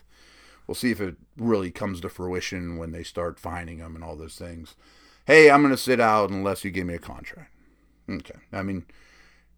We'll 0.67 0.75
see 0.75 0.90
if 0.90 1.01
it 1.01 1.17
really 1.37 1.71
comes 1.71 2.01
to 2.01 2.09
fruition 2.09 2.79
when 2.79 2.93
they 2.93 3.03
start 3.03 3.38
finding 3.38 3.79
him 3.79 3.95
and 3.95 4.03
all 4.03 4.17
those 4.17 4.37
things. 4.37 4.75
Hey, 5.27 5.51
I'm 5.51 5.62
going 5.62 5.75
to 5.75 5.79
sit 5.79 6.01
out 6.01 6.31
unless 6.31 6.64
you 6.64 6.71
give 6.71 6.87
me 6.87 6.95
a 6.95 6.99
contract. 6.99 7.53
Okay. 8.09 8.38
I 8.53 8.62
mean, 8.62 8.85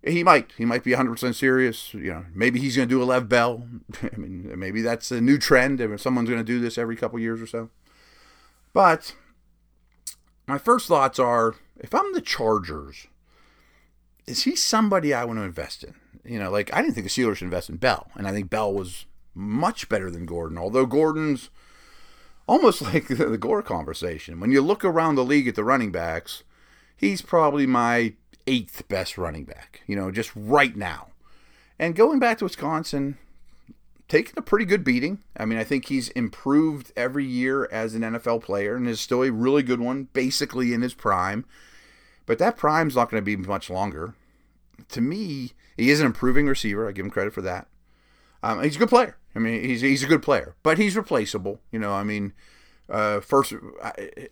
he 0.02 0.22
might. 0.22 0.52
He 0.56 0.64
might 0.64 0.84
be 0.84 0.92
100% 0.92 1.34
serious. 1.34 1.92
You 1.94 2.12
know, 2.12 2.24
maybe 2.34 2.60
he's 2.60 2.76
going 2.76 2.88
to 2.88 2.94
do 2.94 3.02
a 3.02 3.04
Lev 3.04 3.28
Bell. 3.28 3.66
I 4.02 4.16
mean, 4.16 4.52
maybe 4.58 4.82
that's 4.82 5.10
a 5.10 5.20
new 5.20 5.38
trend. 5.38 5.80
If 5.80 6.00
someone's 6.00 6.28
going 6.28 6.40
to 6.40 6.44
do 6.44 6.60
this 6.60 6.78
every 6.78 6.96
couple 6.96 7.18
years 7.18 7.40
or 7.40 7.46
so. 7.46 7.70
But 8.72 9.14
my 10.46 10.58
first 10.58 10.86
thoughts 10.88 11.18
are 11.18 11.56
if 11.78 11.94
I'm 11.94 12.12
the 12.12 12.20
Chargers, 12.20 13.06
is 14.26 14.42
he 14.42 14.56
somebody 14.56 15.12
I 15.12 15.24
want 15.24 15.38
to 15.38 15.44
invest 15.44 15.84
in? 15.84 15.94
You 16.26 16.38
know, 16.38 16.50
like 16.50 16.72
I 16.72 16.82
didn't 16.82 16.94
think 16.94 17.06
the 17.06 17.10
Steelers 17.10 17.36
should 17.36 17.44
invest 17.44 17.70
in 17.70 17.76
Bell, 17.76 18.08
and 18.14 18.26
I 18.26 18.32
think 18.32 18.50
Bell 18.50 18.72
was 18.72 19.06
much 19.34 19.88
better 19.88 20.10
than 20.10 20.26
Gordon, 20.26 20.58
although 20.58 20.86
Gordon's 20.86 21.50
almost 22.46 22.82
like 22.94 23.08
the 23.08 23.38
Gore 23.38 23.62
conversation. 23.62 24.40
When 24.40 24.50
you 24.50 24.60
look 24.60 24.84
around 24.84 25.14
the 25.14 25.24
league 25.24 25.48
at 25.48 25.54
the 25.54 25.64
running 25.64 25.92
backs, 25.92 26.42
he's 26.96 27.22
probably 27.22 27.66
my 27.66 28.14
eighth 28.46 28.86
best 28.88 29.18
running 29.18 29.44
back, 29.44 29.82
you 29.86 29.96
know, 29.96 30.10
just 30.10 30.30
right 30.34 30.76
now. 30.76 31.08
And 31.78 31.94
going 31.94 32.18
back 32.18 32.38
to 32.38 32.44
Wisconsin, 32.44 33.18
taking 34.08 34.34
a 34.36 34.42
pretty 34.42 34.64
good 34.64 34.84
beating. 34.84 35.18
I 35.36 35.44
mean, 35.44 35.58
I 35.58 35.64
think 35.64 35.86
he's 35.86 36.08
improved 36.10 36.92
every 36.96 37.24
year 37.24 37.68
as 37.70 37.94
an 37.94 38.02
NFL 38.02 38.42
player 38.42 38.76
and 38.76 38.88
is 38.88 39.00
still 39.00 39.22
a 39.22 39.32
really 39.32 39.62
good 39.62 39.80
one, 39.80 40.08
basically 40.12 40.72
in 40.72 40.82
his 40.82 40.94
prime. 40.94 41.44
But 42.24 42.38
that 42.38 42.56
prime's 42.56 42.96
not 42.96 43.10
going 43.10 43.20
to 43.20 43.24
be 43.24 43.36
much 43.36 43.68
longer. 43.68 44.14
To 44.90 45.00
me, 45.00 45.52
he 45.76 45.90
is 45.90 46.00
an 46.00 46.06
improving 46.06 46.46
receiver. 46.46 46.88
I 46.88 46.92
give 46.92 47.04
him 47.04 47.10
credit 47.10 47.32
for 47.32 47.42
that. 47.42 47.68
Um, 48.42 48.62
he's 48.62 48.76
a 48.76 48.78
good 48.78 48.88
player. 48.88 49.16
I 49.34 49.38
mean, 49.38 49.62
he's 49.62 49.80
he's 49.82 50.02
a 50.02 50.08
good 50.08 50.22
player, 50.22 50.54
but 50.62 50.78
he's 50.78 50.96
replaceable. 50.96 51.60
You 51.70 51.78
know, 51.78 51.92
I 51.92 52.04
mean, 52.04 52.32
uh, 52.88 53.20
first, 53.20 53.52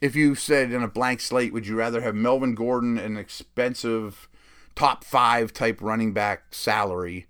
if 0.00 0.16
you 0.16 0.34
said 0.34 0.72
in 0.72 0.82
a 0.82 0.88
blank 0.88 1.20
slate, 1.20 1.52
would 1.52 1.66
you 1.66 1.76
rather 1.76 2.00
have 2.00 2.14
Melvin 2.14 2.54
Gordon, 2.54 2.98
an 2.98 3.16
expensive 3.16 4.28
top 4.74 5.04
five 5.04 5.52
type 5.52 5.80
running 5.80 6.12
back 6.12 6.54
salary, 6.54 7.26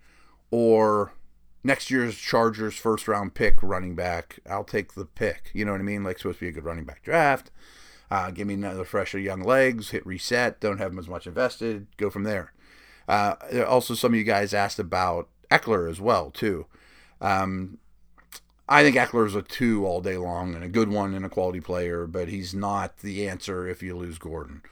or 0.50 1.14
next 1.62 1.90
year's 1.90 2.16
Chargers 2.16 2.76
first 2.76 3.08
round 3.08 3.34
pick 3.34 3.62
running 3.62 3.94
back? 3.94 4.38
I'll 4.48 4.64
take 4.64 4.94
the 4.94 5.06
pick. 5.06 5.50
You 5.52 5.64
know 5.64 5.72
what 5.72 5.80
I 5.80 5.84
mean? 5.84 6.04
Like 6.04 6.18
supposed 6.18 6.38
to 6.38 6.44
be 6.44 6.48
a 6.48 6.52
good 6.52 6.64
running 6.64 6.84
back 6.84 7.02
draft. 7.02 7.50
Uh, 8.10 8.30
give 8.30 8.46
me 8.46 8.54
another 8.54 8.84
fresher 8.84 9.18
young 9.18 9.42
legs. 9.42 9.90
Hit 9.90 10.06
reset. 10.06 10.60
Don't 10.60 10.78
have 10.78 10.96
as 10.96 11.08
much 11.08 11.26
invested. 11.26 11.88
Go 11.96 12.10
from 12.10 12.22
there. 12.22 12.52
Uh, 13.08 13.34
also, 13.66 13.94
some 13.94 14.12
of 14.12 14.18
you 14.18 14.24
guys 14.24 14.54
asked 14.54 14.78
about 14.78 15.28
Ekeler 15.50 15.90
as 15.90 16.00
well 16.00 16.30
too. 16.30 16.66
Um, 17.20 17.78
I 18.68 18.82
think 18.82 18.96
Ekeler's 18.96 19.34
a 19.34 19.42
two 19.42 19.86
all 19.86 20.00
day 20.00 20.16
long 20.16 20.54
and 20.54 20.64
a 20.64 20.68
good 20.68 20.88
one 20.88 21.14
and 21.14 21.24
a 21.24 21.28
quality 21.28 21.60
player, 21.60 22.06
but 22.06 22.28
he's 22.28 22.54
not 22.54 22.98
the 22.98 23.28
answer 23.28 23.68
if 23.68 23.82
you 23.82 23.96
lose 23.96 24.18
Gordon. 24.18 24.62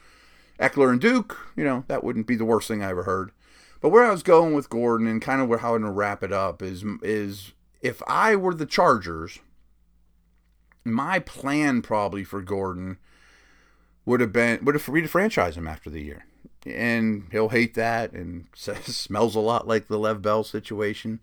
Ekeler 0.58 0.90
and 0.90 1.00
Duke, 1.00 1.38
you 1.56 1.64
know, 1.64 1.84
that 1.88 2.04
wouldn't 2.04 2.26
be 2.26 2.36
the 2.36 2.44
worst 2.44 2.68
thing 2.68 2.82
I 2.82 2.90
ever 2.90 3.02
heard. 3.02 3.32
But 3.80 3.90
where 3.90 4.04
I 4.04 4.12
was 4.12 4.22
going 4.22 4.54
with 4.54 4.70
Gordon 4.70 5.08
and 5.08 5.20
kind 5.20 5.42
of 5.42 5.48
where 5.48 5.58
how 5.58 5.74
I'm 5.74 5.82
to 5.82 5.90
wrap 5.90 6.22
it 6.22 6.32
up 6.32 6.62
is 6.62 6.84
is 7.02 7.52
if 7.80 8.00
I 8.06 8.36
were 8.36 8.54
the 8.54 8.64
Chargers, 8.64 9.40
my 10.84 11.18
plan 11.18 11.82
probably 11.82 12.22
for 12.22 12.40
Gordon 12.40 12.98
would 14.04 14.20
have 14.20 14.32
been 14.32 14.64
would 14.64 14.76
have 14.76 14.82
for 14.82 14.92
me 14.92 15.00
to 15.00 15.08
franchise 15.08 15.56
him 15.56 15.66
after 15.66 15.90
the 15.90 16.00
year, 16.00 16.24
and 16.66 17.26
he'll 17.32 17.50
hate 17.50 17.74
that 17.74 18.12
and 18.12 18.46
says, 18.54 18.78
smells 18.96 19.34
a 19.34 19.40
lot 19.40 19.66
like 19.66 19.88
the 19.88 19.98
Lev 19.98 20.22
Bell 20.22 20.44
situation. 20.44 21.20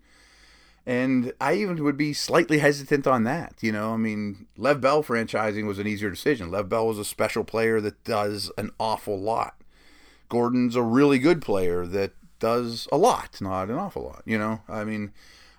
And 0.85 1.33
I 1.39 1.53
even 1.55 1.83
would 1.83 1.97
be 1.97 2.13
slightly 2.13 2.59
hesitant 2.59 3.05
on 3.05 3.23
that. 3.25 3.55
You 3.61 3.71
know, 3.71 3.93
I 3.93 3.97
mean, 3.97 4.47
Lev 4.57 4.81
Bell 4.81 5.03
franchising 5.03 5.67
was 5.67 5.77
an 5.77 5.87
easier 5.87 6.09
decision. 6.09 6.49
Lev 6.49 6.69
Bell 6.69 6.87
was 6.87 6.97
a 6.97 7.05
special 7.05 7.43
player 7.43 7.79
that 7.81 8.03
does 8.03 8.51
an 8.57 8.71
awful 8.79 9.19
lot. 9.19 9.55
Gordon's 10.29 10.75
a 10.75 10.81
really 10.81 11.19
good 11.19 11.41
player 11.41 11.85
that 11.85 12.13
does 12.39 12.87
a 12.91 12.97
lot, 12.97 13.39
not 13.41 13.69
an 13.69 13.75
awful 13.75 14.03
lot. 14.03 14.23
You 14.25 14.37
know, 14.37 14.61
I 14.67 14.83
mean, 14.83 15.11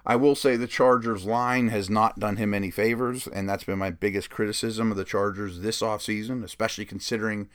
I 0.07 0.17
will 0.17 0.35
say 0.35 0.57
the 0.57 0.67
Chargers 0.67 1.25
line 1.25 1.69
has 1.69 1.91
not 1.91 2.19
done 2.19 2.37
him 2.37 2.55
any 2.55 2.71
favors, 2.71 3.27
and 3.27 3.49
that's 3.49 3.65
been 3.65 3.79
my 3.79 3.91
biggest 3.91 4.31
criticism 4.31 4.91
of 4.91 4.97
the 4.97 5.05
Chargers 5.05 5.61
this 5.61 5.83
offseason, 5.83 6.43
especially 6.43 6.87
considering 6.87 7.49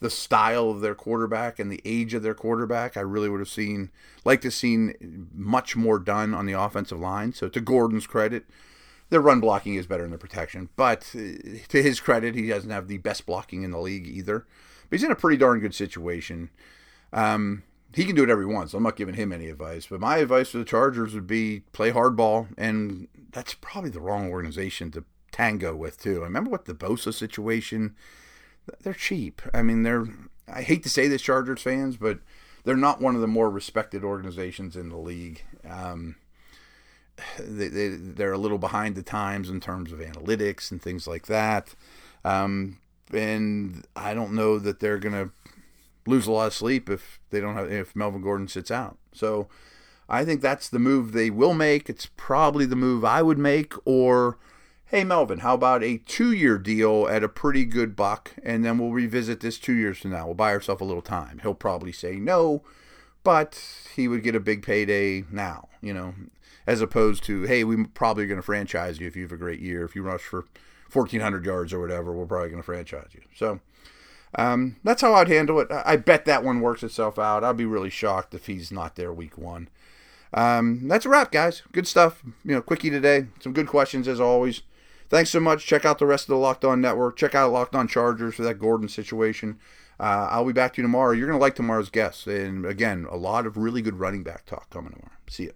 the 0.00 0.10
style 0.10 0.70
of 0.70 0.80
their 0.80 0.94
quarterback 0.94 1.58
and 1.58 1.70
the 1.70 1.80
age 1.84 2.14
of 2.14 2.22
their 2.22 2.34
quarterback. 2.34 2.96
I 2.96 3.00
really 3.00 3.28
would 3.28 3.40
have 3.40 3.48
seen 3.48 3.90
like 4.24 4.40
to 4.42 4.50
seen 4.50 5.28
much 5.34 5.76
more 5.76 5.98
done 5.98 6.34
on 6.34 6.46
the 6.46 6.52
offensive 6.52 7.00
line. 7.00 7.32
So 7.32 7.48
to 7.48 7.60
Gordon's 7.60 8.06
credit, 8.06 8.44
their 9.08 9.20
run 9.20 9.40
blocking 9.40 9.74
is 9.74 9.86
better 9.86 10.02
than 10.02 10.12
the 10.12 10.18
protection. 10.18 10.68
But 10.76 11.10
uh, 11.14 11.58
to 11.68 11.82
his 11.82 12.00
credit, 12.00 12.34
he 12.34 12.48
doesn't 12.48 12.70
have 12.70 12.88
the 12.88 12.98
best 12.98 13.26
blocking 13.26 13.62
in 13.62 13.70
the 13.70 13.78
league 13.78 14.06
either. 14.06 14.46
But 14.88 14.98
he's 14.98 15.04
in 15.04 15.12
a 15.12 15.16
pretty 15.16 15.36
darn 15.36 15.60
good 15.60 15.74
situation. 15.74 16.50
Um, 17.12 17.62
he 17.94 18.04
can 18.04 18.14
do 18.14 18.22
whatever 18.22 18.42
he 18.42 18.46
wants. 18.46 18.74
I'm 18.74 18.82
not 18.82 18.96
giving 18.96 19.14
him 19.14 19.32
any 19.32 19.48
advice. 19.48 19.86
But 19.86 20.00
my 20.00 20.18
advice 20.18 20.50
to 20.52 20.58
the 20.58 20.64
Chargers 20.64 21.14
would 21.14 21.26
be 21.26 21.60
play 21.72 21.90
hardball, 21.90 22.48
and 22.58 23.08
that's 23.30 23.54
probably 23.54 23.90
the 23.90 24.00
wrong 24.00 24.30
organization 24.30 24.90
to 24.92 25.04
tango 25.32 25.74
with 25.74 26.00
too. 26.00 26.20
I 26.20 26.24
remember 26.24 26.50
what 26.50 26.66
the 26.66 26.74
Bosa 26.74 27.12
situation 27.12 27.94
they're 28.82 28.94
cheap. 28.94 29.42
I 29.52 29.62
mean, 29.62 29.82
they're. 29.82 30.06
I 30.48 30.62
hate 30.62 30.82
to 30.84 30.88
say 30.88 31.08
this, 31.08 31.22
Chargers 31.22 31.62
fans, 31.62 31.96
but 31.96 32.20
they're 32.64 32.76
not 32.76 33.00
one 33.00 33.14
of 33.14 33.20
the 33.20 33.26
more 33.26 33.50
respected 33.50 34.04
organizations 34.04 34.76
in 34.76 34.88
the 34.88 34.96
league. 34.96 35.42
Um, 35.68 36.16
they, 37.38 37.68
they 37.68 37.88
they're 37.88 38.32
a 38.32 38.38
little 38.38 38.58
behind 38.58 38.94
the 38.94 39.02
times 39.02 39.48
in 39.48 39.60
terms 39.60 39.92
of 39.92 39.98
analytics 40.00 40.70
and 40.70 40.80
things 40.80 41.06
like 41.06 41.26
that. 41.26 41.74
Um, 42.24 42.78
and 43.12 43.86
I 43.94 44.14
don't 44.14 44.32
know 44.32 44.58
that 44.58 44.80
they're 44.80 44.98
gonna 44.98 45.30
lose 46.06 46.26
a 46.26 46.32
lot 46.32 46.46
of 46.46 46.54
sleep 46.54 46.88
if 46.90 47.18
they 47.30 47.40
don't 47.40 47.54
have 47.54 47.70
if 47.70 47.94
Melvin 47.96 48.22
Gordon 48.22 48.48
sits 48.48 48.70
out. 48.70 48.98
So 49.12 49.48
I 50.08 50.24
think 50.24 50.40
that's 50.40 50.68
the 50.68 50.78
move 50.78 51.12
they 51.12 51.30
will 51.30 51.54
make. 51.54 51.88
It's 51.88 52.08
probably 52.16 52.66
the 52.66 52.76
move 52.76 53.04
I 53.04 53.22
would 53.22 53.38
make, 53.38 53.74
or 53.84 54.38
hey 54.88 55.02
Melvin, 55.02 55.40
how 55.40 55.54
about 55.54 55.82
a 55.82 55.98
two-year 55.98 56.58
deal 56.58 57.08
at 57.10 57.24
a 57.24 57.28
pretty 57.28 57.64
good 57.64 57.96
buck, 57.96 58.34
and 58.44 58.64
then 58.64 58.78
we'll 58.78 58.92
revisit 58.92 59.40
this 59.40 59.58
two 59.58 59.72
years 59.72 59.98
from 59.98 60.12
now. 60.12 60.26
We'll 60.26 60.34
buy 60.34 60.52
ourselves 60.52 60.80
a 60.80 60.84
little 60.84 61.02
time. 61.02 61.40
He'll 61.42 61.54
probably 61.54 61.90
say 61.90 62.16
no, 62.16 62.62
but 63.24 63.60
he 63.96 64.06
would 64.06 64.22
get 64.22 64.36
a 64.36 64.40
big 64.40 64.62
payday 64.62 65.24
now, 65.28 65.68
you 65.80 65.92
know, 65.92 66.14
as 66.68 66.80
opposed 66.80 67.24
to 67.24 67.42
hey, 67.42 67.64
we 67.64 67.84
probably 67.84 68.26
going 68.26 68.38
to 68.38 68.42
franchise 68.42 69.00
you 69.00 69.08
if 69.08 69.16
you 69.16 69.22
have 69.22 69.32
a 69.32 69.36
great 69.36 69.58
year. 69.58 69.84
If 69.84 69.96
you 69.96 70.02
rush 70.02 70.22
for 70.22 70.46
1,400 70.92 71.44
yards 71.44 71.72
or 71.72 71.80
whatever, 71.80 72.12
we're 72.12 72.26
probably 72.26 72.50
going 72.50 72.62
to 72.62 72.66
franchise 72.66 73.08
you. 73.12 73.22
So 73.34 73.58
um, 74.36 74.76
that's 74.84 75.02
how 75.02 75.14
I'd 75.14 75.28
handle 75.28 75.58
it. 75.58 75.68
I 75.70 75.96
bet 75.96 76.26
that 76.26 76.44
one 76.44 76.60
works 76.60 76.84
itself 76.84 77.18
out. 77.18 77.42
I'd 77.42 77.56
be 77.56 77.64
really 77.64 77.90
shocked 77.90 78.34
if 78.34 78.46
he's 78.46 78.70
not 78.70 78.94
there 78.94 79.12
week 79.12 79.36
one. 79.36 79.68
Um, 80.32 80.86
that's 80.86 81.06
a 81.06 81.08
wrap, 81.08 81.32
guys. 81.32 81.62
Good 81.72 81.88
stuff. 81.88 82.22
You 82.44 82.54
know, 82.54 82.62
quickie 82.62 82.90
today. 82.90 83.26
Some 83.40 83.52
good 83.52 83.66
questions 83.66 84.06
as 84.06 84.20
always. 84.20 84.62
Thanks 85.08 85.30
so 85.30 85.40
much. 85.40 85.66
Check 85.66 85.84
out 85.84 85.98
the 85.98 86.06
rest 86.06 86.24
of 86.24 86.28
the 86.28 86.36
Locked 86.36 86.64
On 86.64 86.80
Network. 86.80 87.16
Check 87.16 87.34
out 87.34 87.52
Locked 87.52 87.74
On 87.74 87.86
Chargers 87.86 88.34
for 88.34 88.42
that 88.42 88.58
Gordon 88.58 88.88
situation. 88.88 89.58
Uh, 89.98 90.28
I'll 90.30 90.44
be 90.44 90.52
back 90.52 90.74
to 90.74 90.82
you 90.82 90.86
tomorrow. 90.86 91.12
You're 91.12 91.26
going 91.26 91.38
to 91.38 91.42
like 91.42 91.54
tomorrow's 91.54 91.90
guest. 91.90 92.26
And 92.26 92.66
again, 92.66 93.06
a 93.10 93.16
lot 93.16 93.46
of 93.46 93.56
really 93.56 93.82
good 93.82 93.98
running 93.98 94.22
back 94.22 94.44
talk 94.44 94.68
coming 94.70 94.92
tomorrow. 94.92 95.16
See 95.28 95.44
you. 95.44 95.52